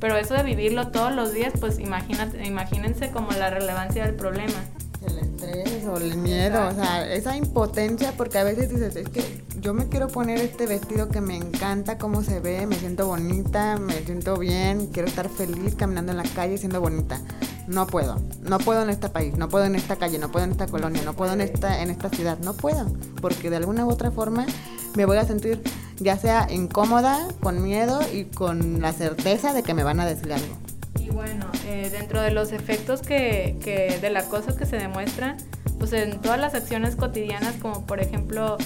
Pero 0.00 0.16
eso 0.16 0.34
de 0.34 0.42
vivirlo 0.42 0.88
todos 0.88 1.12
los 1.12 1.32
días, 1.32 1.52
pues 1.60 1.78
imagínate, 1.78 2.44
imagínense 2.44 3.10
como 3.10 3.30
la 3.32 3.50
relevancia 3.50 4.04
del 4.04 4.14
problema. 4.14 4.64
El 5.06 5.18
estrés 5.18 5.84
o 5.86 5.96
el 5.96 6.16
miedo, 6.16 6.68
o 6.68 6.72
sea, 6.72 7.12
esa 7.12 7.36
impotencia, 7.36 8.12
porque 8.16 8.38
a 8.38 8.44
veces 8.44 8.70
dices, 8.70 8.96
es 8.96 9.08
que 9.08 9.41
yo 9.62 9.72
me 9.74 9.88
quiero 9.88 10.08
poner 10.08 10.40
este 10.40 10.66
vestido 10.66 11.08
que 11.08 11.20
me 11.20 11.36
encanta 11.36 11.96
cómo 11.96 12.24
se 12.24 12.40
ve, 12.40 12.66
me 12.66 12.74
siento 12.74 13.06
bonita, 13.06 13.78
me 13.78 13.94
siento 14.04 14.36
bien, 14.36 14.88
quiero 14.88 15.06
estar 15.06 15.28
feliz 15.28 15.76
caminando 15.76 16.10
en 16.10 16.18
la 16.18 16.24
calle 16.24 16.58
siendo 16.58 16.80
bonita. 16.80 17.20
No 17.68 17.86
puedo, 17.86 18.20
no 18.42 18.58
puedo 18.58 18.82
en 18.82 18.90
este 18.90 19.08
país, 19.08 19.36
no 19.36 19.48
puedo 19.48 19.64
en 19.64 19.76
esta 19.76 19.94
calle, 19.94 20.18
no 20.18 20.32
puedo 20.32 20.46
en 20.46 20.50
esta 20.50 20.66
colonia, 20.66 21.02
no 21.04 21.14
puedo 21.14 21.32
en 21.32 21.40
esta, 21.40 21.80
en 21.80 21.90
esta 21.90 22.08
ciudad, 22.08 22.38
no 22.40 22.54
puedo, 22.54 22.92
porque 23.20 23.50
de 23.50 23.56
alguna 23.56 23.86
u 23.86 23.90
otra 23.90 24.10
forma 24.10 24.46
me 24.96 25.04
voy 25.04 25.18
a 25.18 25.24
sentir 25.24 25.62
ya 26.00 26.16
sea 26.16 26.48
incómoda, 26.50 27.28
con 27.40 27.62
miedo 27.62 28.00
y 28.12 28.24
con 28.24 28.82
la 28.82 28.92
certeza 28.92 29.54
de 29.54 29.62
que 29.62 29.74
me 29.74 29.84
van 29.84 30.00
a 30.00 30.06
decir 30.06 30.32
algo. 30.32 30.56
Y 30.98 31.10
bueno, 31.10 31.46
eh, 31.66 31.88
dentro 31.88 32.20
de 32.20 32.32
los 32.32 32.50
efectos 32.50 33.00
que, 33.00 33.56
que 33.62 33.96
del 34.00 34.16
acoso 34.16 34.56
que 34.56 34.66
se 34.66 34.76
demuestran, 34.76 35.36
pues 35.78 35.92
en 35.92 36.20
todas 36.20 36.40
las 36.40 36.54
acciones 36.54 36.96
cotidianas, 36.96 37.54
como 37.62 37.86
por 37.86 38.00
ejemplo 38.00 38.58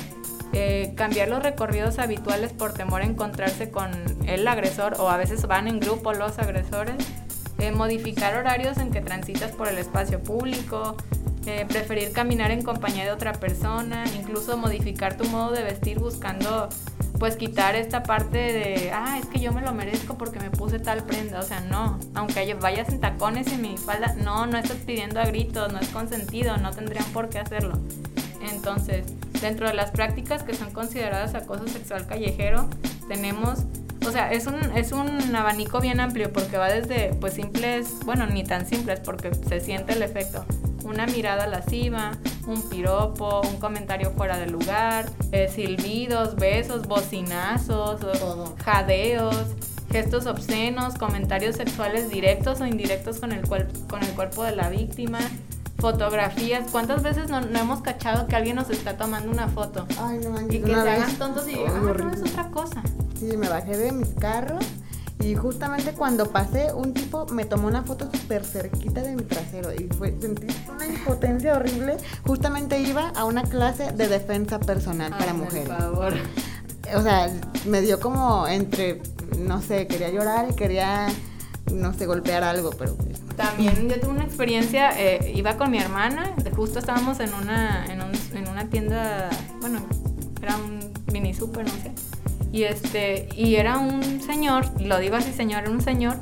eh, 0.59 0.95
cambiar 0.95 1.29
los 1.29 1.43
recorridos 1.43 1.99
habituales 1.99 2.51
por 2.55 2.73
temor 2.73 3.03
a 3.03 3.05
encontrarse 3.05 3.71
con 3.71 3.91
el 4.27 4.49
agresor 4.49 4.97
o 4.99 5.11
a 5.11 5.19
veces 5.19 5.47
van 5.47 5.69
en 5.69 5.81
grupo 5.81 6.15
los 6.15 6.39
agresores, 6.39 6.95
eh, 7.59 7.73
modificar 7.73 8.35
horarios 8.35 8.79
en 8.79 8.91
que 8.91 9.03
transitas 9.03 9.53
por 9.53 9.69
el 9.69 9.77
espacio 9.77 10.23
público, 10.23 10.97
eh, 11.45 11.67
preferir 11.69 12.11
caminar 12.13 12.53
en 12.53 12.63
compañía 12.63 13.05
de 13.05 13.11
otra 13.11 13.35
persona, 13.35 14.07
incluso 14.19 14.57
modificar 14.57 15.19
tu 15.19 15.27
modo 15.27 15.51
de 15.53 15.63
vestir 15.63 15.99
buscando 15.99 16.71
pues 17.19 17.37
quitar 17.37 17.75
esta 17.75 18.03
parte 18.03 18.39
de, 18.39 18.93
ah, 18.95 19.19
es 19.21 19.27
que 19.27 19.41
yo 19.41 19.53
me 19.53 19.61
lo 19.61 19.75
merezco 19.75 20.17
porque 20.17 20.41
me 20.41 20.51
puse 20.51 20.79
tal 20.79 21.05
prenda, 21.05 21.39
o 21.39 21.43
sea, 21.43 21.61
no, 21.61 22.01
aunque 22.15 22.55
vayas 22.55 22.89
en 22.89 23.01
tacones 23.01 23.53
y 23.53 23.59
mi 23.59 23.77
falda, 23.77 24.15
no, 24.25 24.47
no 24.47 24.57
estás 24.57 24.79
pidiendo 24.87 25.21
a 25.21 25.27
gritos, 25.27 25.71
no 25.71 25.81
es 25.81 25.89
consentido, 25.89 26.57
no 26.57 26.71
tendrían 26.71 27.05
por 27.13 27.29
qué 27.29 27.41
hacerlo. 27.41 27.79
Entonces, 28.41 29.05
dentro 29.47 29.69
de 29.69 29.75
las 29.75 29.91
prácticas 29.93 30.43
que 30.43 30.55
son 30.55 30.73
consideradas 30.73 31.35
acoso 31.35 31.69
sexual 31.69 32.07
callejero, 32.07 32.69
tenemos, 33.09 33.61
o 34.07 34.11
sea, 34.11 34.33
es 34.33 34.47
un, 34.47 34.57
es 34.75 34.93
un 34.93 35.35
abanico 35.35 35.81
bien 35.81 36.01
amplio 36.01 36.33
porque 36.33 36.59
va 36.59 36.69
desde, 36.69 37.15
pues, 37.15 37.35
simples, 37.35 37.95
bueno, 38.05 38.27
ni 38.27 38.43
tan 38.43 38.67
simples 38.67 39.01
porque 39.01 39.33
se 39.49 39.61
siente 39.61 39.93
el 39.93 40.03
efecto. 40.03 40.45
Una 40.85 41.07
mirada 41.07 41.47
lasciva, 41.47 42.13
un 42.47 42.69
piropo, 42.69 43.41
un 43.43 43.59
comentario 43.59 44.11
fuera 44.13 44.37
de 44.39 44.47
lugar, 44.47 45.07
eh, 45.33 45.49
silbidos, 45.49 46.37
besos, 46.37 46.87
bocinazos, 46.87 48.01
jadeos, 48.65 49.47
gestos 49.91 50.27
obscenos, 50.27 50.95
comentarios 50.95 51.57
sexuales 51.57 52.11
directos 52.11 52.61
o 52.61 52.67
indirectos 52.67 53.19
con 53.19 53.33
el, 53.33 53.43
con 53.43 54.03
el 54.03 54.11
cuerpo 54.15 54.45
de 54.45 54.55
la 54.55 54.69
víctima, 54.69 55.19
fotografías. 55.79 56.71
¿Cuántas 56.71 57.03
veces 57.03 57.29
no, 57.29 57.39
hemos 57.39 57.83
cachado 57.83 58.27
que 58.27 58.37
alguien 58.37 58.57
nos 58.57 58.71
está 58.71 58.97
tomando 58.97 59.31
una 59.31 59.49
foto? 59.49 59.87
Ay, 59.99 60.19
no 60.19 60.41
Y 60.41 60.61
que 60.61 60.75
se 60.75 60.75
hagan 60.75 61.17
tontos 61.17 61.47
y 61.49 61.53
digan, 61.53 61.73
ah, 61.75 61.95
no, 61.99 62.13
es 62.13 62.21
otra 62.21 62.51
cosa. 62.51 62.83
Sí, 63.19 63.37
me 63.37 63.49
bajé 63.49 63.77
de 63.77 63.93
mi 63.93 64.07
carro 64.15 64.59
y 65.21 65.35
justamente 65.35 65.93
cuando 65.93 66.31
pasé, 66.31 66.73
un 66.75 66.93
tipo 66.93 67.27
me 67.27 67.45
tomó 67.45 67.69
una 67.69 67.83
foto 67.83 68.09
súper 68.13 68.45
cerquita 68.45 69.03
de 69.03 69.17
mi 69.17 69.23
trasero 69.23 69.73
y 69.73 69.89
fue, 69.97 70.15
sentí 70.21 70.47
una 70.71 70.87
impotencia 70.87 71.55
horrible. 71.55 71.97
Justamente 72.27 72.79
iba 72.81 73.09
a 73.11 73.25
una 73.25 73.43
clase 73.43 73.93
de 73.93 74.09
defensa 74.09 74.61
personal 74.61 75.11
para 75.17 75.33
mujeres. 75.33 75.69
Por 75.69 75.79
favor. 75.79 76.15
O 76.95 77.03
sea, 77.03 77.31
me 77.65 77.81
dio 77.81 77.99
como 77.99 78.47
entre, 78.47 79.03
no 79.39 79.63
sé, 79.63 79.87
quería 79.87 80.11
llorar 80.11 80.49
y 80.51 80.55
quería, 80.55 81.09
no 81.73 81.93
sé, 81.95 82.07
golpear 82.07 82.45
algo, 82.45 82.71
pero 82.71 82.97
también 83.37 83.89
yo 83.89 84.01
tuve 84.01 84.11
una 84.11 84.25
experiencia, 84.25 84.91
eh, 84.99 85.33
iba 85.35 85.57
con 85.57 85.71
mi 85.71 85.79
hermana, 85.79 86.35
justo 86.55 86.79
estábamos 86.79 87.21
en 87.21 87.33
una, 87.35 87.85
en, 87.87 88.49
una 88.49 88.69
tienda, 88.69 89.31
bueno, 89.61 89.81
era 90.43 90.57
un 90.57 90.93
mini 91.13 91.35
super, 91.35 91.65
no 91.65 91.73
sé. 91.83 91.93
Y, 92.53 92.65
este, 92.65 93.29
y 93.37 93.57
era 93.57 93.79
un 93.79 94.23
señor, 94.23 94.81
lo 94.81 94.99
digo 94.99 95.17
así 95.17 95.33
señor, 95.33 95.63
era 95.63 95.71
un 95.71 95.83
señor 95.83 96.17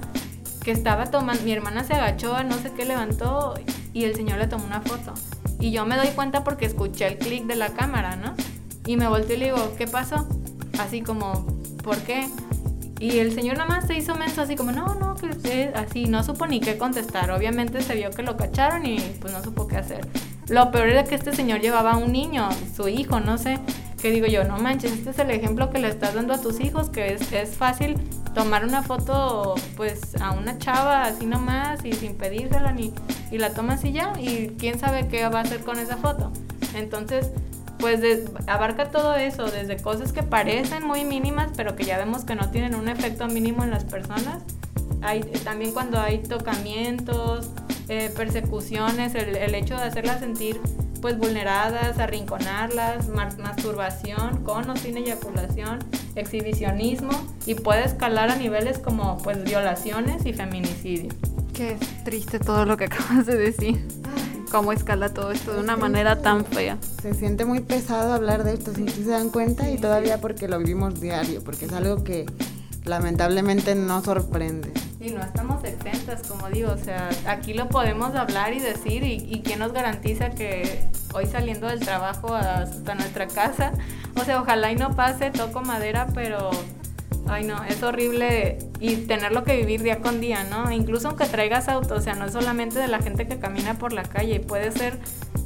que 0.65 0.73
estaba 0.73 1.07
tomando, 1.07 1.43
mi 1.45 1.53
hermana 1.53 1.85
se 1.85 1.95
agachó, 1.95 2.43
no 2.43 2.57
sé 2.59 2.73
qué 2.73 2.85
levantó 2.85 3.55
y 3.93 4.05
el 4.05 4.17
señor 4.17 4.39
le 4.39 4.47
tomó 4.49 4.65
una 4.65 4.81
foto. 4.81 5.15
Y 5.61 5.71
yo 5.71 5.87
me 5.87 5.97
doy 5.97 6.09
cuenta 6.09 6.43
porque 6.43 6.67
escuché 6.67 7.07
el 7.07 7.19
clic 7.19 7.47
de 7.47 7.55
la 7.55 7.69
cámara, 7.69 8.17
¿no? 8.17 8.35
Y 8.87 8.97
me 8.97 9.07
volteé 9.07 9.37
y 9.37 9.39
le 9.39 9.45
digo, 9.47 9.75
¿qué 9.79 9.87
pasó? 9.87 10.27
Así 10.79 11.03
como, 11.03 11.47
¿por 11.83 11.97
qué? 11.99 12.29
Y 13.05 13.19
el 13.19 13.33
señor 13.35 13.59
nada 13.59 13.69
más 13.69 13.87
se 13.87 13.99
hizo 13.99 14.15
menso 14.15 14.41
así 14.41 14.57
como, 14.57 14.73
no, 14.73 14.95
no, 14.95 15.15
que 15.17 15.71
así, 15.75 16.07
no 16.07 16.25
supo 16.25 16.47
ni 16.47 16.59
qué 16.59 16.79
contestar. 16.79 17.31
Obviamente 17.33 17.83
se 17.83 17.95
vio 17.95 18.09
que 18.09 18.23
lo 18.23 18.39
cacharon 18.39 18.87
y 18.87 18.99
pues 19.21 19.31
no 19.31 19.45
supo 19.45 19.69
qué 19.69 19.77
hacer. 19.77 20.09
Lo 20.49 20.71
peor 20.71 20.89
era 20.89 21.05
que 21.05 21.15
este 21.15 21.35
señor 21.35 21.61
llevaba 21.61 21.93
a 21.93 21.97
un 21.99 22.13
niño, 22.13 22.49
su 22.75 22.89
hijo, 22.89 23.21
no 23.21 23.37
sé. 23.37 23.59
Que 24.01 24.11
digo 24.11 24.27
yo, 24.27 24.45
no 24.45 24.57
manches, 24.57 24.93
este 24.93 25.11
es 25.11 25.19
el 25.19 25.31
ejemplo 25.33 25.69
que 25.69 25.81
le 25.81 25.89
estás 25.89 26.15
dando 26.15 26.33
a 26.33 26.41
tus 26.41 26.61
hijos, 26.61 26.89
que 26.89 27.13
es, 27.13 27.31
es 27.31 27.51
fácil 27.51 27.97
tomar 28.35 28.65
una 28.65 28.83
foto 28.83 29.55
pues 29.77 30.17
a 30.23 30.31
una 30.31 30.57
chava 30.57 31.03
así 31.03 31.27
nomás 31.27 31.85
y 31.85 31.93
sin 31.93 32.15
pedírsela 32.15 32.73
ni 32.73 32.91
y 33.31 33.37
la 33.37 33.53
tomas 33.53 33.85
y 33.85 33.93
ya 33.93 34.15
y 34.19 34.57
quién 34.59 34.79
sabe 34.79 35.09
qué 35.09 35.29
va 35.29 35.41
a 35.41 35.43
hacer 35.43 35.61
con 35.61 35.79
esa 35.79 35.99
foto. 35.99 36.33
Entonces, 36.75 37.31
pues 37.85 38.01
abarca 38.47 38.91
todo 38.91 39.15
eso, 39.15 39.45
desde 39.45 39.77
cosas 39.77 40.11
que 40.11 40.23
parecen 40.23 40.87
muy 40.87 41.05
mínimas, 41.05 41.51
pero 41.55 41.77
que 41.77 41.85
ya 41.85 41.99
vemos 41.99 42.25
que 42.25 42.35
no 42.35 42.51
tienen 42.51 42.75
un 42.75 42.89
efecto 42.89 43.27
mínimo 43.27 43.63
en 43.63 43.71
las 43.71 43.85
personas. 43.85 44.43
Hay, 45.03 45.21
también 45.45 45.73
cuando 45.73 46.01
hay 46.01 46.21
tocamientos, 46.23 47.51
eh, 47.91 48.11
persecuciones, 48.17 49.15
el, 49.15 49.55
hecho 49.55 49.77
de 49.77 49.83
hacerla 49.83 50.19
sentir 50.19 50.59
pues 51.03 51.19
vulneradas, 51.19 51.99
arrinconarlas, 51.99 53.09
masturbación 53.11 54.43
con 54.45 54.71
o 54.71 54.77
sin 54.79 54.97
eyaculación, 54.97 55.81
exhibicionismo 56.15 57.13
y 57.45 57.55
puede 57.55 57.85
escalar 57.85 58.31
a 58.31 58.37
niveles 58.37 58.79
como 58.79 59.19
pues 59.19 59.45
violaciones 59.45 60.25
y 60.25 60.33
feminicidio. 60.33 61.11
Qué 61.53 61.77
triste 62.03 62.39
todo 62.39 62.65
lo 62.65 62.79
que 62.79 62.85
acabas 62.85 63.27
de 63.27 63.37
decir. 63.37 63.87
Cómo 64.55 64.71
escala 64.71 65.09
todo 65.09 65.33
esto 65.33 65.53
de 65.53 65.59
una 65.59 65.77
manera 65.77 66.23
tan 66.23 66.45
fea. 66.45 66.79
Se 67.03 67.13
siente 67.13 67.45
muy 67.45 67.59
pesado 67.59 68.13
hablar 68.13 68.45
de 68.45 68.55
esto, 68.55 68.73
si 68.73 68.87
se 68.89 69.11
dan 69.11 69.31
cuenta, 69.31 69.69
y 69.69 69.79
todavía 69.79 70.21
porque 70.21 70.47
lo 70.47 70.61
vivimos 70.61 71.01
diario, 71.01 71.43
porque 71.43 71.65
es 71.65 71.73
algo 71.73 72.05
que 72.05 72.25
lamentablemente 72.85 73.75
no 73.75 74.01
sorprende. 74.01 74.73
Y 75.01 75.11
no 75.11 75.23
estamos 75.23 75.65
exentas, 75.65 76.23
como 76.29 76.49
digo, 76.51 76.71
o 76.71 76.79
sea, 76.79 77.09
aquí 77.27 77.53
lo 77.53 77.69
podemos 77.69 78.15
hablar 78.15 78.53
y 78.53 78.61
decir 78.61 79.03
y, 79.03 79.27
y 79.29 79.43
quién 79.43 79.59
nos 79.59 79.73
garantiza 79.73 80.31
que 80.31 80.89
hoy 81.13 81.27
saliendo 81.27 81.67
del 81.67 81.81
trabajo 81.81 82.33
hasta 82.33 82.95
nuestra 82.95 83.27
casa, 83.27 83.73
o 84.15 84.23
sea, 84.23 84.41
ojalá 84.41 84.71
y 84.71 84.77
no 84.77 84.95
pase, 84.95 85.33
toco 85.33 85.63
madera, 85.63 86.07
pero 86.15 86.51
Ay, 87.27 87.45
no, 87.45 87.63
es 87.65 87.83
horrible 87.83 88.59
y 88.81 88.97
tenerlo 88.97 89.45
que 89.45 89.57
vivir 89.57 89.83
día 89.83 90.01
con 90.01 90.21
día, 90.21 90.45
¿no? 90.45 90.71
Incluso 90.71 91.09
aunque 91.09 91.25
traigas 91.27 91.69
auto, 91.69 91.95
o 91.95 92.01
sea, 92.01 92.15
no 92.15 92.27
es 92.27 92.33
solamente 92.33 92.79
de 92.79 92.89
la 92.89 92.99
gente 93.01 93.27
que 93.27 93.39
camina 93.39 93.79
por 93.79 93.93
la 93.93 94.03
calle, 94.03 94.41
puede 94.41 94.71
ser 94.73 94.99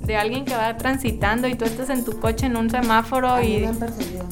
de 0.03 0.17
alguien 0.17 0.45
que 0.45 0.55
va 0.55 0.77
transitando 0.77 1.47
y 1.47 1.55
tú 1.55 1.65
estás 1.65 1.91
en 1.91 2.05
tu 2.05 2.19
coche 2.19 2.47
en 2.47 2.57
un 2.57 2.69
semáforo 2.71 3.41
y... 3.43 3.59
Me 3.59 3.67
han 3.69 3.77
perseguido. 3.77 4.27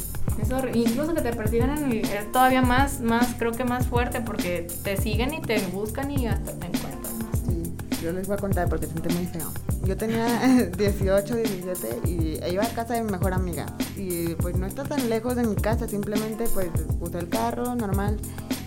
incluso 0.75 1.15
que 1.15 1.21
te 1.21 1.33
persigan 1.33 1.93
es 1.93 2.33
todavía 2.33 2.63
más, 2.63 3.01
más, 3.01 3.35
creo 3.39 3.53
que 3.53 3.65
más 3.65 3.87
fuerte 3.87 4.21
porque 4.21 4.67
te 4.83 4.97
siguen 4.97 5.35
y 5.35 5.41
te 5.41 5.59
buscan 5.69 6.11
y 6.11 6.27
hasta 6.27 6.53
te 6.53 6.67
encuentran. 6.67 7.15
Sí, 7.47 7.73
yo 8.03 8.13
les 8.13 8.27
voy 8.27 8.37
a 8.37 8.41
contar 8.41 8.69
porque 8.69 8.87
siente 8.87 9.09
muy 9.15 9.27
feo. 9.27 9.53
Yo 9.87 9.97
tenía 9.97 10.27
18, 10.77 11.37
17 11.37 12.01
y 12.07 12.41
iba 12.51 12.65
a 12.65 12.69
casa 12.69 12.95
de 12.95 13.05
mi 13.05 13.13
mejor 13.13 13.33
amiga. 13.33 13.67
Y 13.97 14.35
pues 14.35 14.57
no 14.57 14.67
está 14.67 14.83
tan 14.83 15.09
lejos 15.09 15.37
de 15.37 15.45
mi 15.45 15.55
casa, 15.55 15.87
simplemente 15.89 16.45
pues 16.53 16.69
puse 16.99 17.19
el 17.19 17.29
carro 17.29 17.75
normal 17.77 18.19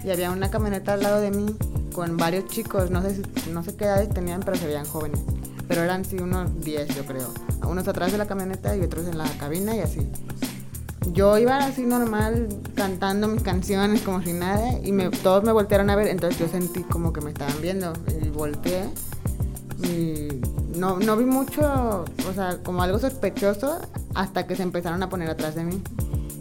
y 0.03 0.11
había 0.11 0.31
una 0.31 0.49
camioneta 0.49 0.93
al 0.93 1.03
lado 1.03 1.19
de 1.19 1.31
mí 1.31 1.45
con 1.93 2.15
varios 2.15 2.47
chicos, 2.47 2.89
no 2.89 3.01
sé, 3.01 3.15
si, 3.15 3.49
no 3.51 3.63
sé 3.63 3.75
qué 3.75 3.83
edades 3.83 4.09
tenían, 4.09 4.41
pero 4.41 4.55
se 4.55 4.65
veían 4.65 4.85
jóvenes. 4.85 5.19
Pero 5.67 5.83
eran 5.83 6.05
sí 6.05 6.15
unos 6.15 6.61
10 6.61 6.95
yo 6.95 7.05
creo. 7.05 7.33
Unos 7.67 7.87
atrás 7.87 8.11
de 8.11 8.17
la 8.17 8.25
camioneta 8.25 8.75
y 8.77 8.81
otros 8.81 9.05
en 9.07 9.17
la 9.17 9.25
cabina 9.39 9.75
y 9.75 9.81
así. 9.81 10.07
Yo 11.11 11.37
iba 11.37 11.57
así 11.57 11.83
normal 11.85 12.47
cantando 12.75 13.27
mis 13.27 13.43
canciones 13.43 14.01
como 14.01 14.21
si 14.21 14.31
nada 14.31 14.79
y 14.83 14.91
me, 14.91 15.09
todos 15.09 15.43
me 15.43 15.51
voltearon 15.51 15.89
a 15.89 15.95
ver, 15.95 16.07
entonces 16.07 16.39
yo 16.39 16.47
sentí 16.47 16.83
como 16.83 17.11
que 17.11 17.21
me 17.21 17.31
estaban 17.31 17.61
viendo 17.61 17.93
y 18.21 18.29
volteé 18.29 18.85
y 19.83 20.41
no, 20.75 20.99
no 20.99 21.17
vi 21.17 21.25
mucho, 21.25 22.05
o 22.29 22.33
sea, 22.33 22.59
como 22.63 22.81
algo 22.81 22.99
sospechoso 22.99 23.79
hasta 24.15 24.47
que 24.47 24.55
se 24.55 24.63
empezaron 24.63 25.01
a 25.03 25.09
poner 25.09 25.29
atrás 25.29 25.55
de 25.55 25.63
mí. 25.63 25.81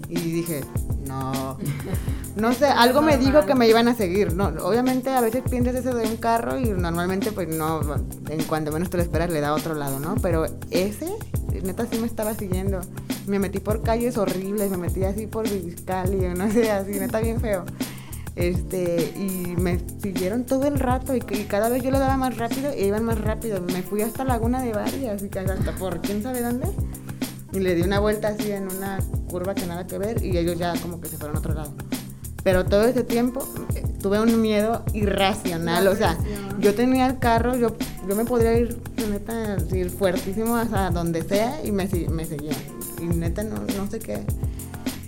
Y 0.09 0.17
dije, 0.17 0.62
no, 1.07 1.59
no 2.37 2.53
sé, 2.55 2.67
algo 2.67 3.03
me 3.03 3.19
dijo 3.19 3.45
que 3.45 3.55
me 3.55 3.69
iban 3.69 3.88
a 3.88 3.95
seguir. 3.95 4.33
No, 4.33 4.47
obviamente 4.62 5.11
a 5.11 5.21
veces 5.21 5.43
piensas 5.49 5.75
eso 5.75 5.95
de 5.95 6.07
un 6.07 6.17
carro 6.17 6.59
y 6.59 6.69
normalmente 6.69 7.33
pues 7.33 7.49
no, 7.49 7.81
en 8.29 8.43
cuanto 8.45 8.73
menos 8.73 8.91
te 8.91 8.97
lo 8.97 9.03
esperas 9.03 9.31
le 9.31 9.41
da 9.41 9.49
a 9.49 9.55
otro 9.55 9.75
lado, 9.75 10.01
¿no? 10.01 10.14
Pero 10.23 10.47
ese, 10.71 11.09
neta 11.62 11.87
sí 11.91 11.99
me 11.99 12.07
estaba 12.07 12.35
siguiendo. 12.35 12.81
Me 13.27 13.38
metí 13.38 13.59
por 13.59 13.83
calles 13.83 14.17
horribles, 14.17 14.71
me 14.71 14.79
metí 14.79 15.05
así 15.05 15.27
por 15.27 15.49
Vizcali, 15.49 16.29
no 16.35 16.51
sé, 16.51 16.71
así, 16.71 16.93
neta 16.93 17.21
bien 17.21 17.41
feo. 17.41 17.64
Este, 18.38 19.12
y 19.16 19.57
me 19.61 19.81
siguieron 20.01 20.44
todo 20.44 20.68
el 20.68 20.79
rato 20.79 21.12
y, 21.16 21.20
cada 21.20 21.68
vez 21.68 21.83
yo 21.83 21.90
lo 21.90 21.98
daba 21.98 22.16
más 22.16 22.37
rápido 22.37 22.70
e 22.70 22.87
iban 22.87 23.05
más 23.05 23.20
rápido. 23.20 23.61
Me 23.62 23.83
fui 23.83 24.01
hasta 24.03 24.22
Laguna 24.22 24.62
de 24.62 24.72
Varias 24.72 25.24
y 25.24 25.38
hasta 25.38 25.72
por 25.72 26.01
quién 26.01 26.22
sabe 26.22 26.40
dónde. 26.40 26.68
Y 27.53 27.59
le 27.59 27.74
di 27.74 27.83
una 27.83 27.98
vuelta 27.98 28.29
así 28.29 28.53
en 28.53 28.68
una 28.68 28.98
curva 29.29 29.57
que 29.57 29.66
nada 29.66 29.88
que 29.88 29.98
ver 29.98 30.24
y 30.24 30.38
ellos 30.38 30.57
ya 30.57 30.72
como 30.81 31.01
que 31.01 31.09
se 31.09 31.16
fueron 31.16 31.37
a 31.37 31.40
otro 31.40 31.53
lado. 31.53 31.72
Pero 32.44 32.64
todo 32.64 32.85
ese 32.85 33.03
tiempo 33.03 33.44
eh, 33.74 33.83
tuve 34.01 34.20
un 34.20 34.40
miedo 34.40 34.85
irracional. 34.92 35.88
o 35.88 35.96
sea, 35.96 36.16
yo 36.61 36.77
tenía 36.77 37.09
el 37.09 37.18
carro, 37.18 37.57
yo, 37.57 37.74
yo 38.09 38.14
me 38.14 38.24
podría 38.24 38.57
ir, 38.57 38.81
neta, 39.11 39.57
ir 39.74 39.90
fuertísimo 39.90 40.55
hasta 40.55 40.90
donde 40.90 41.22
sea 41.22 41.61
y 41.64 41.72
me, 41.72 41.88
me 42.09 42.24
seguían. 42.24 42.57
Y 43.03 43.07
neta, 43.07 43.42
no, 43.42 43.57
no 43.77 43.90
sé 43.90 43.98
qué 43.98 44.22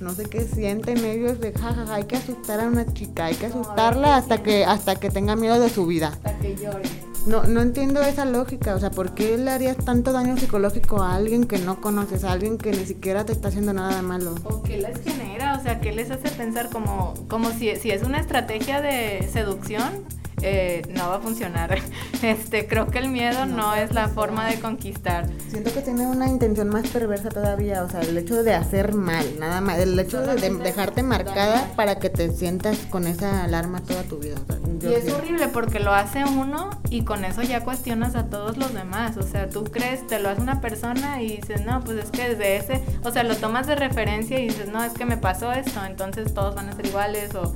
no 0.01 0.15
sé 0.15 0.25
qué 0.25 0.41
sienten 0.47 1.05
ellos 1.05 1.41
de 1.41 1.53
jajaja, 1.53 1.95
hay 1.95 2.05
que 2.05 2.17
asustar 2.17 2.61
a 2.61 2.67
una 2.67 2.91
chica, 2.93 3.27
hay 3.27 3.35
que 3.35 3.47
asustarla 3.47 4.17
hasta 4.17 4.43
que 4.43 4.65
hasta 4.65 4.97
que 4.97 5.11
tenga 5.11 5.37
miedo 5.37 5.61
de 5.61 5.69
su 5.69 5.87
vida. 5.87 6.09
Hasta 6.09 6.39
que 6.39 6.57
llore. 6.57 6.89
No, 7.27 7.45
no 7.45 7.61
entiendo 7.61 8.01
esa 8.01 8.25
lógica, 8.25 8.75
o 8.75 8.81
sea, 8.81 8.91
¿por 8.91 9.15
qué 9.15 9.37
le 9.37 9.51
harías 9.51 9.77
tanto 9.77 10.13
daño 10.13 10.39
psicológico 10.39 11.03
a 11.03 11.15
alguien 11.15 11.45
que 11.45 11.59
no 11.59 11.83
conoces, 11.83 12.25
a 12.25 12.33
alguien 12.33 12.57
que 12.57 12.73
ni 12.73 12.87
siquiera 12.87 13.27
te 13.27 13.33
está 13.33 13.49
haciendo 13.49 13.75
nada 13.75 13.95
de 13.95 14.03
malo? 14.03 14.35
¿O 14.45 14.63
qué 14.63 14.79
les 14.79 14.99
genera? 15.03 15.59
O 15.59 15.63
sea, 15.63 15.81
¿qué 15.81 15.93
les 15.93 16.11
hace 16.11 16.31
pensar 16.31 16.71
como, 16.71 17.13
como 17.29 17.51
si, 17.51 17.77
si 17.77 17.91
es 17.91 18.03
una 18.05 18.21
estrategia 18.21 18.81
de 18.81 19.29
seducción? 19.31 20.03
Eh, 20.43 20.83
no 20.95 21.09
va 21.09 21.17
a 21.17 21.21
funcionar. 21.21 21.79
Este, 22.23 22.69
creo 22.69 22.87
que 22.89 22.99
el 22.99 23.09
miedo 23.09 23.47
no, 23.47 23.75
es 23.75 23.95
la 23.95 24.09
forma 24.09 24.47
de 24.47 24.61
conquistar. 24.61 25.27
Siento 25.49 25.73
que 25.73 25.81
tiene 25.81 26.07
una 26.07 26.29
intención 26.29 26.69
más 26.69 26.87
perversa 26.89 27.31
todavía, 27.31 27.83
o 27.83 27.89
sea, 27.89 28.01
el 28.01 28.19
hecho 28.19 28.43
de 28.43 28.53
hacer 28.53 28.93
mal, 28.93 29.25
nada 29.39 29.63
más, 29.63 29.79
el 29.79 29.99
hecho 29.99 30.21
de, 30.21 30.51
dejarte 30.51 31.03
marcada 31.03 31.73
para 31.77 31.99
que 31.99 32.11
te 32.11 32.31
sientas 32.31 32.77
con 32.91 33.07
esa 33.07 33.45
alarma 33.45 33.81
toda 33.81 34.03
tu 34.03 34.19
vida. 34.19 34.37
y 34.83 34.93
es 34.93 35.11
horrible 35.11 35.49
porque 35.49 35.81
lo 35.81 35.95
hace 35.95 36.25
uno 36.25 36.69
y 36.91 37.05
con 37.05 37.25
eso 37.25 37.41
ya 37.41 37.65
cuestionas 37.65 38.15
a 38.17 38.27
todos 38.27 38.59
los 38.59 38.75
demás, 38.75 39.17
o 39.17 39.23
sea, 39.23 39.49
tú 39.49 39.65
crees, 39.65 40.07
te 40.07 40.19
lo 40.19 40.29
hace 40.29 40.43
una 40.43 40.61
persona 40.61 41.23
y 41.23 41.39
dices, 41.39 41.65
no, 41.65 41.81
pues 41.81 42.05
es 42.05 42.11
que 42.11 42.35
desde 42.35 42.57
ese, 42.57 42.85
o 43.03 43.11
sea, 43.11 43.23
lo 43.23 43.35
tomas 43.35 43.67
de 43.67 43.77
referencia 43.77 44.39
y 44.39 44.49
dices, 44.49 44.69
no, 44.69 44.85
es 44.85 44.93
que 44.93 45.07
me 45.07 45.17
pasó 45.17 45.53
esto, 45.53 45.83
entonces 45.87 46.35
todos 46.35 46.55
van 46.55 46.69
a 46.69 46.77
ser 46.77 46.85
iguales 46.85 47.35
o... 47.35 47.55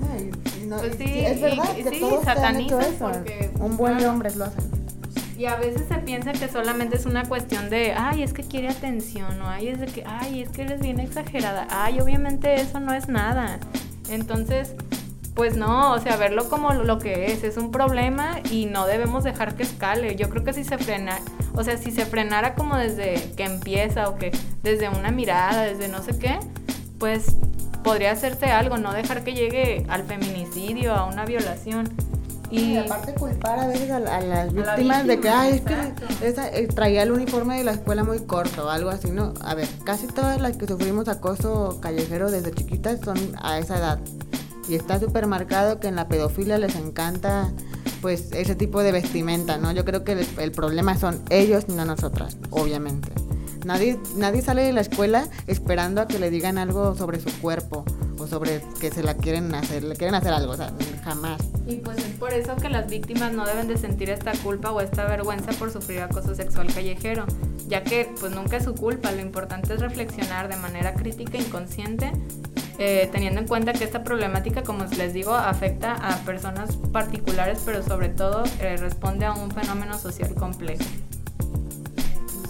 pues 0.69 0.97
sí, 0.97 1.05
es 1.07 1.41
verdad, 1.41 1.77
y, 1.77 1.83
sí, 1.85 2.05
porque, 2.99 3.51
un 3.61 3.77
buen 3.77 3.99
de 3.99 4.07
hombres 4.07 4.37
lo 4.37 4.45
hacen. 4.45 4.65
Y 5.37 5.47
a 5.47 5.57
veces 5.57 5.83
se 5.89 5.97
piensa 5.97 6.33
que 6.33 6.49
solamente 6.49 6.97
es 6.97 7.07
una 7.07 7.25
cuestión 7.25 7.69
de, 7.69 7.93
ay, 7.93 8.23
es 8.23 8.33
que 8.33 8.45
quiere 8.45 8.69
atención, 8.69 9.41
o 9.43 9.49
ay, 9.49 9.69
es 9.69 9.81
de 9.81 9.87
que, 9.87 10.05
ay, 10.07 10.43
es 10.43 10.51
que 10.51 10.63
eres 10.63 10.81
bien 10.81 11.01
exagerada. 11.01 11.67
Ay, 11.71 12.01
obviamente 12.01 12.55
eso 12.55 12.79
no 12.79 12.95
es 12.95 13.09
nada. 13.09 13.59
Entonces, 14.09 14.75
pues 15.35 15.57
no, 15.57 15.93
o 15.93 15.99
sea, 15.99 16.17
verlo 16.17 16.49
como 16.49 16.73
lo 16.73 16.99
que 16.99 17.33
es, 17.33 17.43
es 17.43 17.57
un 17.57 17.73
problema 17.73 18.39
y 18.51 18.67
no 18.67 18.87
debemos 18.87 19.25
dejar 19.25 19.57
que 19.57 19.65
escale. 19.65 20.15
Yo 20.15 20.31
creo 20.31 20.45
que 20.45 20.53
si 20.53 20.63
se 20.63 20.79
frena, 20.79 21.19
o 21.55 21.65
sea, 21.65 21.77
si 21.77 21.91
se 21.91 22.07
frenara 22.07 22.55
como 22.55 22.77
desde 22.77 23.33
que 23.37 23.45
empieza 23.45 24.09
o 24.09 24.17
que 24.17 24.31
desde 24.63 24.89
una 24.89 25.11
mirada, 25.11 25.65
desde 25.65 25.89
no 25.89 26.01
sé 26.03 26.17
qué, 26.17 26.39
pues 26.99 27.37
podría 27.85 28.11
hacerse 28.11 28.47
algo, 28.47 28.79
no 28.79 28.93
dejar 28.93 29.23
que 29.23 29.35
llegue 29.35 29.87
al 29.89 30.03
feminicidio, 30.03 30.93
a 30.95 31.05
una 31.05 31.25
violación. 31.25 31.89
Y, 32.51 32.77
aparte 32.77 33.15
culpar 33.15 33.59
a 33.59 33.67
veces 33.67 33.91
a, 33.91 33.99
las 34.01 34.53
víctimas 34.53 35.07
de 35.07 35.19
que, 35.21 35.29
ay, 35.29 35.55
es 35.55 35.61
que 35.63 36.27
esa, 36.27 36.49
eh, 36.49 36.69
traía 36.69 37.03
el 37.03 37.11
uniforme 37.11 37.57
de 37.57 37.65
la 37.65 37.73
escuela 37.73 38.05
muy 38.05 38.21
corto 38.21 38.67
o 38.67 38.69
algo 38.69 38.91
así, 38.91 39.11
¿no? 39.11 39.35
A 39.41 39.55
ver, 39.55 39.69
casi 39.85 40.07
todas 40.07 40.41
las 40.41 40.57
que 40.57 40.67
sufrimos 40.67 41.09
acoso 41.09 41.79
callejero 41.81 42.31
desde 42.31 42.53
chiquitas 42.53 43.01
son 43.01 43.17
a 43.43 43.59
esa 43.59 43.79
edad. 43.79 43.99
Y 44.69 44.77
está 44.77 45.01
súper 45.01 45.27
marcado 45.27 45.81
que 45.81 45.89
en 45.89 45.97
la 45.97 46.09
pedofilia 46.09 46.59
les 46.59 46.77
encanta 46.77 47.53
pues 48.01 48.33
ese 48.33 48.55
tipo 48.55 48.83
de 48.83 48.93
vestimenta, 48.93 49.57
¿no? 49.59 49.73
Yo 49.73 49.85
creo 49.85 50.05
que 50.05 50.13
el, 50.13 50.27
el 50.39 50.53
problema 50.53 50.97
son 50.97 51.23
ellos, 51.31 51.69
no 51.69 51.85
nosotras, 51.85 52.37
obviamente. 52.51 53.24
Nadie, 53.65 53.99
nadie 54.17 54.43
sale 54.43 54.63
de 54.63 54.73
la 54.73 54.83
escuela 54.83 55.27
esperando 55.47 56.03
a 56.03 56.07
que 56.07 56.19
le 56.19 56.31
digan 56.31 56.59
algo 56.59 56.95
sobre 56.95 57.19
su 57.19 57.31
cuerpo 57.41 57.85
o 58.19 58.27
sobre 58.27 58.61
que 58.81 58.91
se 58.91 59.03
la 59.03 59.15
quieren 59.15 59.55
hacer, 59.55 59.85
le 59.85 59.97
quieren 59.97 60.15
hacer 60.15 60.33
algo, 60.33 60.55
jamás. 61.03 61.41
Y 61.67 61.77
pues 61.77 61.99
es 61.99 62.15
por 62.19 62.33
eso 62.33 62.57
que 62.57 62.69
las 62.69 62.89
víctimas 62.89 63.33
no 63.33 63.47
deben 63.47 63.67
de 63.67 63.79
sentir 63.79 64.11
esta 64.11 64.33
culpa 64.33 64.71
o 64.71 64.81
esta 64.81 65.07
vergüenza 65.07 65.53
por 65.53 65.73
sufrir 65.73 66.03
acoso 66.03 66.35
sexual 66.35 66.73
callejero, 66.73 67.25
ya 67.67 67.83
que 67.83 68.11
pues 68.21 68.33
nunca 68.33 68.59
es 68.59 68.65
su 68.65 68.75
culpa, 68.75 69.11
lo 69.13 69.21
importante 69.21 69.75
es 69.75 69.81
reflexionar 69.81 70.49
de 70.49 70.57
manera 70.57 70.95
crítica 70.95 71.39
e 71.39 71.43
inconsciente, 71.43 72.13
eh, 72.79 73.09
teniendo 73.13 73.41
en 73.41 73.49
cuenta 73.49 73.73
que 73.73 73.85
esta 73.85 74.05
problemática, 74.05 74.63
como 74.63 74.85
les 74.85 75.15
digo, 75.15 75.35
afecta 75.35 75.95
a 75.95 76.17
personas 76.25 76.77
particulares, 76.93 77.61
pero 77.65 77.83
sobre 77.83 78.11
todo 78.11 78.45
eh, 78.61 78.77
responde 78.77 79.25
a 79.25 79.33
un 79.33 79.51
fenómeno 79.51 79.99
social 79.99 80.35
complejo. 80.35 80.85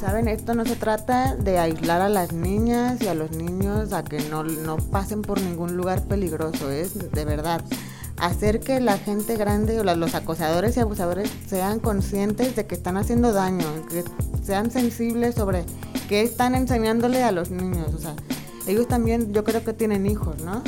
Saben, 0.04 0.28
esto 0.28 0.52
no 0.52 0.66
se 0.66 0.76
trata 0.76 1.34
de 1.34 1.58
aislar 1.58 2.02
a 2.02 2.10
las 2.10 2.34
niñas 2.34 3.00
y 3.00 3.08
a 3.08 3.14
los 3.14 3.30
niños 3.30 3.94
a 3.94 4.04
que 4.04 4.20
no, 4.28 4.44
no 4.44 4.76
pasen 4.76 5.22
por 5.22 5.40
ningún 5.40 5.78
lugar 5.78 6.02
peligroso, 6.02 6.70
es 6.70 7.10
de 7.10 7.24
verdad 7.24 7.64
hacer 8.18 8.60
que 8.60 8.80
la 8.80 8.98
gente 8.98 9.38
grande 9.38 9.80
o 9.80 9.82
los 9.82 10.14
acosadores 10.14 10.76
y 10.76 10.80
abusadores 10.80 11.30
sean 11.46 11.80
conscientes 11.80 12.54
de 12.54 12.66
que 12.66 12.74
están 12.74 12.98
haciendo 12.98 13.32
daño, 13.32 13.64
que 13.88 14.04
sean 14.44 14.70
sensibles 14.70 15.36
sobre 15.36 15.64
qué 16.06 16.20
están 16.20 16.54
enseñándole 16.54 17.22
a 17.22 17.32
los 17.32 17.50
niños. 17.50 17.94
O 17.94 17.98
sea, 17.98 18.14
ellos 18.66 18.86
también 18.86 19.32
yo 19.32 19.42
creo 19.42 19.64
que 19.64 19.72
tienen 19.72 20.04
hijos, 20.04 20.36
¿no? 20.42 20.62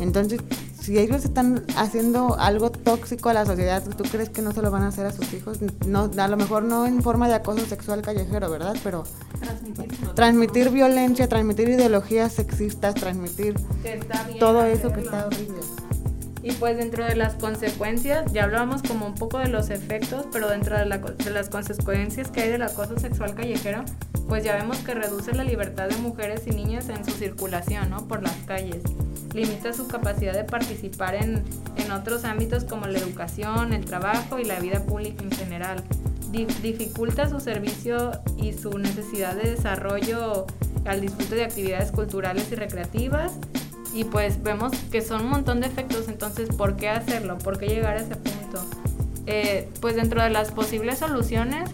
Entonces, 0.00 0.40
si 0.82 0.98
ellos 0.98 1.24
están 1.24 1.64
haciendo 1.76 2.36
algo 2.38 2.72
tóxico 2.72 3.28
a 3.28 3.34
la 3.34 3.46
sociedad, 3.46 3.84
¿tú 3.96 4.02
crees 4.02 4.30
que 4.30 4.42
no 4.42 4.52
se 4.52 4.62
lo 4.62 4.70
van 4.72 4.82
a 4.82 4.88
hacer 4.88 5.06
a 5.06 5.12
sus 5.12 5.32
hijos? 5.32 5.58
No, 5.86 6.10
a 6.16 6.28
lo 6.28 6.36
mejor 6.36 6.64
no 6.64 6.86
en 6.86 7.02
forma 7.02 7.28
de 7.28 7.34
acoso 7.34 7.64
sexual 7.66 8.02
callejero, 8.02 8.50
¿verdad? 8.50 8.76
Pero 8.82 9.04
transmitir, 10.16 10.70
violencia, 10.70 11.28
transmitir 11.28 11.68
ideologías 11.68 12.32
sexistas, 12.32 12.96
transmitir 12.96 13.54
todo 14.40 14.64
eso 14.64 14.92
que 14.92 15.00
está 15.02 15.26
horrible. 15.26 15.60
Y 16.42 16.50
pues 16.54 16.76
dentro 16.76 17.04
de 17.04 17.14
las 17.14 17.34
consecuencias, 17.34 18.32
ya 18.32 18.42
hablábamos 18.42 18.82
como 18.82 19.06
un 19.06 19.14
poco 19.14 19.38
de 19.38 19.46
los 19.46 19.70
efectos, 19.70 20.26
pero 20.32 20.48
dentro 20.48 20.76
de, 20.76 20.84
de, 20.84 21.30
las 21.30 21.48
consecuencias 21.48 22.28
que 22.32 22.42
hay 22.42 22.50
del 22.50 22.62
acoso 22.62 22.98
sexual 22.98 23.36
callejero, 23.36 23.84
pues 24.28 24.42
ya 24.42 24.56
vemos 24.56 24.78
que 24.78 24.94
reduce 24.94 25.32
la 25.32 25.44
libertad 25.44 25.88
de 25.88 25.96
mujeres 25.98 26.42
y 26.48 26.50
niñas 26.50 26.88
en 26.88 27.04
su 27.04 27.12
circulación, 27.12 27.90
¿no? 27.90 28.08
Por 28.08 28.24
las 28.24 28.34
calles. 28.44 28.82
Limita 29.34 29.72
su 29.72 29.88
capacidad 29.88 30.34
de 30.34 30.44
participar 30.44 31.14
en, 31.14 31.42
en 31.76 31.92
otros 31.92 32.24
ámbitos 32.24 32.64
como 32.64 32.86
la 32.86 32.98
educación, 32.98 33.72
el 33.72 33.84
trabajo 33.84 34.38
y 34.38 34.44
la 34.44 34.60
vida 34.60 34.84
pública 34.84 35.24
en 35.24 35.30
general. 35.30 35.82
dificulta 36.30 37.28
su 37.28 37.40
servicio 37.40 38.12
y 38.36 38.52
su 38.52 38.78
necesidad 38.78 39.34
de 39.34 39.50
desarrollo 39.50 40.46
al 40.84 41.00
disfrute 41.00 41.36
de 41.36 41.44
actividades 41.44 41.92
culturales 41.92 42.50
y 42.50 42.54
recreativas 42.56 43.32
y 43.94 44.04
pues 44.04 44.42
vemos 44.42 44.72
que 44.90 45.02
son 45.02 45.22
un 45.22 45.30
montón 45.30 45.60
de 45.60 45.66
efectos, 45.66 46.08
entonces, 46.08 46.48
¿por 46.48 46.76
qué 46.76 46.88
hacerlo? 46.88 47.38
¿Por 47.38 47.58
qué 47.58 47.66
llegar 47.66 47.96
a 47.96 48.00
ese 48.00 48.16
punto? 48.16 48.64
Eh, 49.26 49.68
pues 49.80 49.96
dentro 49.96 50.22
de 50.22 50.30
las 50.30 50.50
posibles 50.50 50.98
soluciones, 50.98 51.70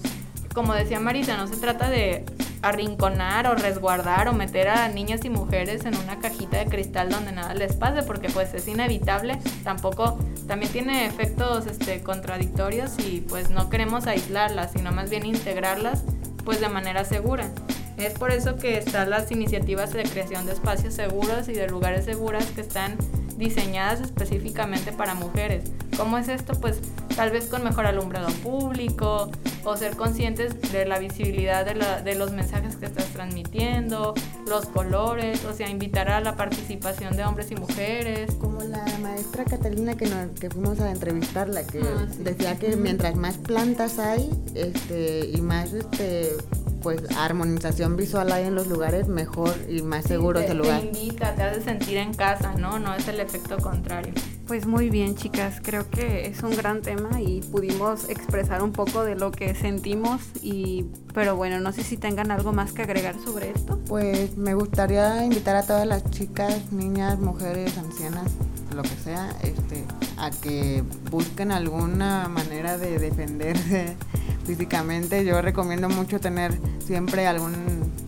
como 0.53 0.75
decía 0.75 0.99
Marisa, 0.99 1.37
no 1.37 1.47
se 1.47 1.57
trata 1.57 1.89
de 1.89 2.25
arrinconar 2.63 3.47
o 3.47 3.55
resguardar 3.55 4.29
o 4.29 4.33
meter 4.33 4.69
a 4.69 4.89
niñas 4.89 5.25
y 5.25 5.31
mujeres 5.31 5.85
en 5.85 5.97
una 5.97 6.19
cajita 6.19 6.59
de 6.59 6.67
cristal 6.67 7.11
donde 7.11 7.33
nada 7.33 7.55
les 7.55 7.75
pase 7.75 8.03
porque 8.03 8.29
pues 8.29 8.53
es 8.55 8.67
inevitable. 8.69 9.39
Tampoco 9.65 10.19
también 10.47 10.73
tiene 10.73 11.07
efectos 11.07 11.67
este 11.67 12.03
contradictorios 12.03 12.99
y 12.99 13.21
pues 13.29 13.51
no 13.51 13.71
queremos 13.71 14.07
aislarlas 14.07 14.73
sino 14.73 14.93
más 14.93 15.11
bien 15.11 15.27
integrarlas 15.27 16.05
pues 16.45 16.61
de 16.61 16.69
manera 16.69 17.05
segura. 17.05 17.51
Es 17.97 18.15
por 18.15 18.31
eso 18.31 18.57
que 18.57 18.79
están 18.79 19.11
las 19.11 19.31
iniciativas 19.33 19.93
de 19.93 20.05
creación 20.05 20.47
de 20.47 20.53
espacios 20.53 20.95
seguros 20.95 21.49
y 21.49 21.53
de 21.53 21.67
lugares 21.67 22.05
seguros 22.05 22.45
que 22.47 22.61
están 22.61 22.97
diseñadas 23.39 24.01
específicamente 24.01 24.93
para 24.93 25.15
mujeres. 25.15 25.65
¿Cómo 25.97 26.19
es 26.19 26.29
esto? 26.29 26.55
Pues 26.61 26.81
tal 27.17 27.31
vez 27.31 27.47
con 27.47 27.65
mejor 27.65 27.87
alumbrado 27.87 28.29
público 28.43 29.31
o 29.65 29.77
ser 29.77 29.97
conscientes 29.97 30.61
de 30.73 30.85
la 30.87 30.99
visibilidad 30.99 31.67
de, 31.67 32.15
los 32.15 32.33
mensajes 32.33 32.77
que 32.77 32.87
estás 32.87 33.07
transmitiendo, 33.07 34.15
los 34.47 34.67
colores, 34.67 35.45
o 35.45 35.53
sea, 35.53 35.69
invitar 35.69 36.09
a 36.11 36.21
la 36.21 36.37
participación 36.37 37.17
de 37.17 37.25
hombres 37.25 37.51
y 37.51 37.57
mujeres. 37.57 38.35
Como 38.37 38.63
la 38.63 38.85
maestra 39.03 39.45
Catalina 39.45 39.97
que, 39.97 40.09
que 40.41 40.51
fuimos 40.51 40.81
a 40.81 40.91
entrevistarla, 40.91 41.67
que 41.67 41.81
ah, 41.81 42.07
decía 42.21 42.57
que 42.57 42.77
mientras 42.77 43.17
más 43.17 43.37
plantas 43.37 43.99
hay 43.99 44.31
este, 44.55 45.31
y 45.35 45.41
más 45.41 45.73
este, 45.73 46.33
pues 46.83 47.03
armonización 47.17 47.97
visual 47.97 48.33
hay 48.33 48.45
en 48.45 48.55
los 48.55 48.67
lugares, 48.67 49.09
mejor 49.09 49.55
y 49.69 49.83
más 49.83 50.05
seguro 50.05 50.41
es 50.41 50.51
el 50.51 50.59
lugar. 50.59 50.81
Te 50.81 50.87
invita, 50.87 51.35
te 51.35 51.43
hace 51.43 51.63
sentir 51.63 51.97
en 51.99 52.15
casa, 52.15 52.55
¿no? 52.55 52.79
No 52.79 52.95
es 52.95 53.07
el 53.09 53.21
efecto 53.21 53.59
contrario. 53.59 54.13
Pues 54.47 54.67
muy 54.67 54.89
bien, 54.89 55.15
chicas, 55.15 55.61
creo 55.63 55.91
que 55.91 56.27
es 56.27 56.43
un 56.43 56.57
gran 56.57 56.81
tema 56.81 57.21
y 57.21 57.43
pudimos 57.43 58.09
expresar 58.09 58.63
un 58.63 58.73
poco 58.73 59.05
de 59.05 59.15
lo 59.15 59.31
que 59.31 59.55
sentimos 59.55 60.23
y 60.43 60.87
pero 61.13 61.37
bueno, 61.37 61.61
no 61.61 61.73
sé 61.73 61.83
si 61.83 61.97
tengan 61.97 62.31
algo 62.31 62.53
más 62.53 62.73
que 62.73 62.83
agregar 62.83 63.17
sobre 63.23 63.51
esto. 63.51 63.79
Pues 63.87 64.37
me 64.37 64.55
gustaría 64.55 65.25
invitar 65.25 65.57
a 65.57 65.65
todas 65.65 65.87
las 65.87 66.09
chicas, 66.11 66.73
niñas, 66.73 67.19
mujeres, 67.19 67.77
ancianas, 67.77 68.31
lo 68.75 68.83
que 68.83 68.97
sea, 69.05 69.37
este 69.43 69.85
a 70.17 70.31
que 70.31 70.83
busquen 71.11 71.53
alguna 71.53 72.29
manera 72.29 72.79
de 72.79 72.99
defenderse 72.99 73.97
físicamente. 74.45 75.25
Yo 75.25 75.41
recomiendo 75.43 75.89
mucho 75.89 76.21
tener 76.21 76.59
siempre 76.85 77.27
algún, 77.27 77.55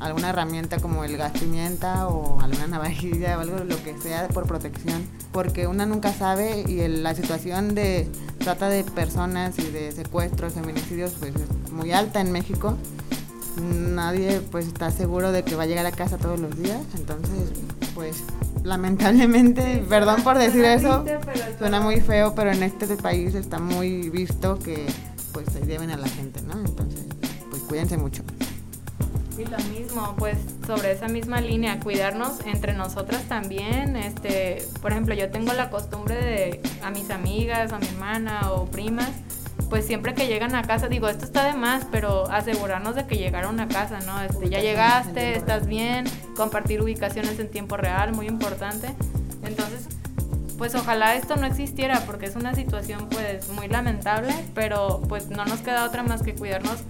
alguna 0.01 0.31
herramienta 0.31 0.79
como 0.79 1.05
el 1.05 1.17
gas 1.17 1.33
pimienta 1.33 2.09
o 2.09 2.41
alguna 2.41 2.67
navajilla 2.67 3.39
o 3.39 3.41
algo, 3.41 3.65
lo 3.65 3.83
que 3.83 3.97
sea 3.99 4.29
por 4.29 4.47
protección, 4.47 5.07
porque 5.33 5.67
una 5.67 5.87
nunca 5.87 6.13
sabe 6.13 6.65
y 6.67 6.87
la 6.89 7.15
situación 7.15 7.75
de 7.75 8.09
trata 8.39 8.69
de 8.69 8.85
personas 8.85 9.59
y 9.59 9.71
de 9.71 9.93
secuestros, 9.93 10.55
feminicidios, 10.55 11.13
pues 11.19 11.35
es 11.35 11.73
muy 11.73 11.93
alta 11.93 12.21
en 12.21 12.33
México. 12.33 12.77
Nadie 13.61 14.41
pues 14.51 14.67
está 14.67 14.91
seguro 14.91 15.33
de 15.33 15.43
que 15.43 15.57
va 15.57 15.65
a 15.65 15.67
llegar 15.67 15.85
a 15.85 15.91
casa 15.91 16.17
todos 16.17 16.41
los 16.41 16.57
días, 16.57 16.81
entonces 16.97 17.51
pues 17.95 18.23
lamentablemente, 18.63 19.85
perdón 19.89 20.23
por 20.23 20.39
decir 20.39 20.65
eso, 20.65 21.05
suena 21.59 21.81
muy 21.81 22.01
feo, 22.01 22.35
pero 22.35 22.53
en 22.53 22.63
este 22.63 22.87
país 22.97 23.35
está 23.35 23.59
muy 23.59 24.09
visto 24.09 24.59
que 24.59 24.87
pues 25.33 25.47
se 25.53 25.61
deben 25.61 25.91
a 25.91 25.97
la 25.97 26.09
gente, 26.09 26.43
¿no? 26.43 26.59
Entonces, 26.59 27.07
pues 27.51 27.63
cuídense 27.63 27.97
mucho. 27.97 28.23
Y 29.39 29.45
lo 29.45 29.59
mismo, 29.75 30.15
pues 30.19 30.37
sobre 30.67 30.93
esa 30.93 31.09
misma 31.09 31.41
línea, 31.41 31.81
cuidarnos 31.81 32.41
entre 32.45 32.75
nosotras 32.75 33.23
también. 33.25 33.97
Este, 33.97 34.63
por 34.83 34.93
ejemplo, 34.93 35.15
yo 35.15 35.31
tengo 35.31 35.53
la 35.55 35.71
costumbre 35.71 36.15
de 36.15 36.61
a 36.83 36.91
mis 36.91 37.11
amigas, 37.11 37.73
a 37.73 37.79
mi 37.79 37.87
hermana 37.87 38.53
o 38.53 38.67
primas, 38.67 39.11
pues 39.71 39.87
siempre 39.87 40.15
que 40.15 40.27
llegan 40.27 40.55
a 40.55 40.63
casa, 40.63 40.89
digo, 40.89 41.09
esto 41.09 41.25
está 41.25 41.45
de 41.47 41.55
más, 41.55 41.87
pero 41.91 42.29
asegurarnos 42.31 42.97
de 42.97 43.07
que 43.07 43.17
llegaron 43.17 43.61
a 43.61 43.69
casa, 43.69 44.01
¿no? 44.01 44.21
Este, 44.21 44.51
ya 44.51 44.61
llegaste, 44.61 45.37
estás 45.37 45.67
bien, 45.67 46.05
compartir 46.37 46.83
ubicaciones 46.83 47.39
en 47.39 47.49
tiempo 47.51 47.77
real, 47.77 48.13
muy 48.13 48.27
importante. 48.27 48.89
Entonces, 49.43 49.87
pues 50.61 50.75
ojalá 50.75 51.15
esto 51.15 51.37
no 51.37 51.47
existiera 51.47 52.01
porque 52.05 52.27
es 52.27 52.37
una 52.37 52.55
situación 52.55 53.09
pues 53.09 53.49
muy 53.49 53.67
lamentable, 53.67 54.35
pero 54.55 55.01
pues 55.09 55.31
no 55.31 55.47
nos 55.47 55.61
queda 55.61 55.87
otra 55.87 56.03
más 56.03 56.21
que 56.21 56.35
cuidarnos 56.35 56.81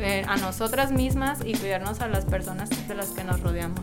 eh, 0.00 0.24
a 0.26 0.36
nosotras 0.36 0.90
mismas 0.90 1.38
y 1.44 1.54
cuidarnos 1.54 2.00
a 2.00 2.08
las 2.08 2.24
personas 2.24 2.70
de 2.88 2.94
las 2.96 3.10
que 3.10 3.22
nos 3.22 3.40
rodeamos. 3.40 3.82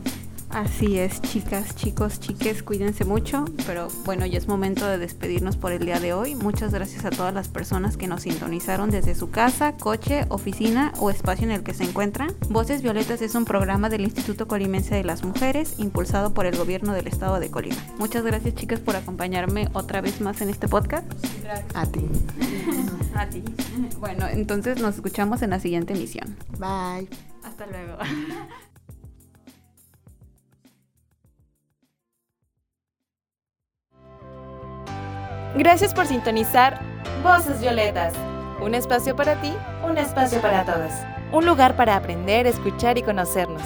Así 0.54 1.00
es, 1.00 1.22
chicas, 1.22 1.76
chicos, 1.76 2.20
chiques, 2.20 2.62
cuídense 2.62 3.06
mucho, 3.06 3.46
pero 3.66 3.88
bueno, 4.04 4.26
ya 4.26 4.38
es 4.38 4.50
momento 4.50 4.86
de 4.86 4.98
despedirnos 4.98 5.56
por 5.56 5.72
el 5.72 5.86
día 5.86 6.00
de 6.00 6.14
hoy. 6.14 6.36
Muchas 6.36 6.74
gracias 6.74 7.06
a 7.06 7.10
todas 7.10 7.34
las 7.34 7.48
personas 7.48 7.96
que 7.96 8.08
nos 8.08 8.24
sintonizaron 8.24 8.92
desde 8.92 9.16
su 9.16 9.32
casa, 9.32 9.78
coche, 9.78 10.26
oficina 10.28 10.92
o 11.00 11.10
espacio 11.10 11.46
en 11.46 11.52
el 11.52 11.64
que 11.64 11.74
se 11.74 11.86
encuentran. 11.86 12.34
Voces 12.50 12.82
Violetas 12.82 13.22
es 13.22 13.34
un 13.36 13.46
programa 13.46 13.88
del 13.88 14.02
Instituto 14.02 14.48
Colimense 14.48 14.94
de 14.94 15.06
las 15.06 15.24
Mujeres, 15.24 15.76
impulsado 15.78 16.34
por 16.34 16.46
el 16.46 16.58
gobierno 16.58 16.94
del 16.94 17.08
estado 17.08 17.40
de 17.40 17.50
Colima. 17.50 17.82
Muchas 17.98 18.26
gracias, 18.26 18.56
chicas, 18.56 18.82
por 18.82 18.98
acompañarme 18.98 19.70
otra 19.72 20.02
vez 20.02 20.20
más 20.20 20.42
en 20.42 20.50
este 20.50 20.68
podcast. 20.68 21.06
Gracias. 21.42 21.76
A 21.76 21.86
ti. 21.86 22.06
a 23.16 23.26
ti. 23.28 23.44
Bueno, 24.00 24.28
entonces 24.28 24.82
nos 24.82 24.96
escuchamos 24.96 25.42
en 25.44 25.52
la 25.52 25.62
siguiente 25.62 25.94
emisión. 25.94 26.36
Bye. 26.60 27.08
Hasta 27.42 27.66
luego. 27.68 27.98
Gracias 35.56 35.94
por 35.94 36.06
sintonizar 36.06 36.80
Voces 37.24 37.60
Violetas. 37.60 38.14
Un 38.62 38.74
espacio 38.74 39.18
para 39.18 39.36
ti, 39.42 39.54
un 39.84 39.98
espacio 39.98 40.40
para 40.40 40.64
todas. 40.64 41.06
Un 41.34 41.46
lugar 41.46 41.76
para 41.76 41.98
aprender, 41.98 42.48
escuchar 42.48 42.98
y 42.98 43.04
conocernos. 43.04 43.62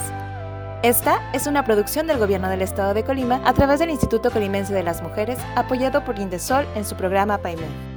Esta 0.82 1.20
es 1.34 1.46
una 1.46 1.64
producción 1.64 2.08
del 2.08 2.18
Gobierno 2.18 2.50
del 2.50 2.64
Estado 2.64 2.96
de 2.96 3.04
Colima 3.04 3.40
a 3.46 3.54
través 3.54 3.80
del 3.80 3.92
Instituto 3.92 4.32
Colimense 4.32 4.74
de 4.74 4.82
las 4.82 5.04
Mujeres, 5.04 5.38
apoyado 5.56 6.04
por 6.04 6.18
Indesol 6.18 6.66
en 6.76 6.86
su 6.86 6.96
programa 6.96 7.38
PAIME. 7.38 7.95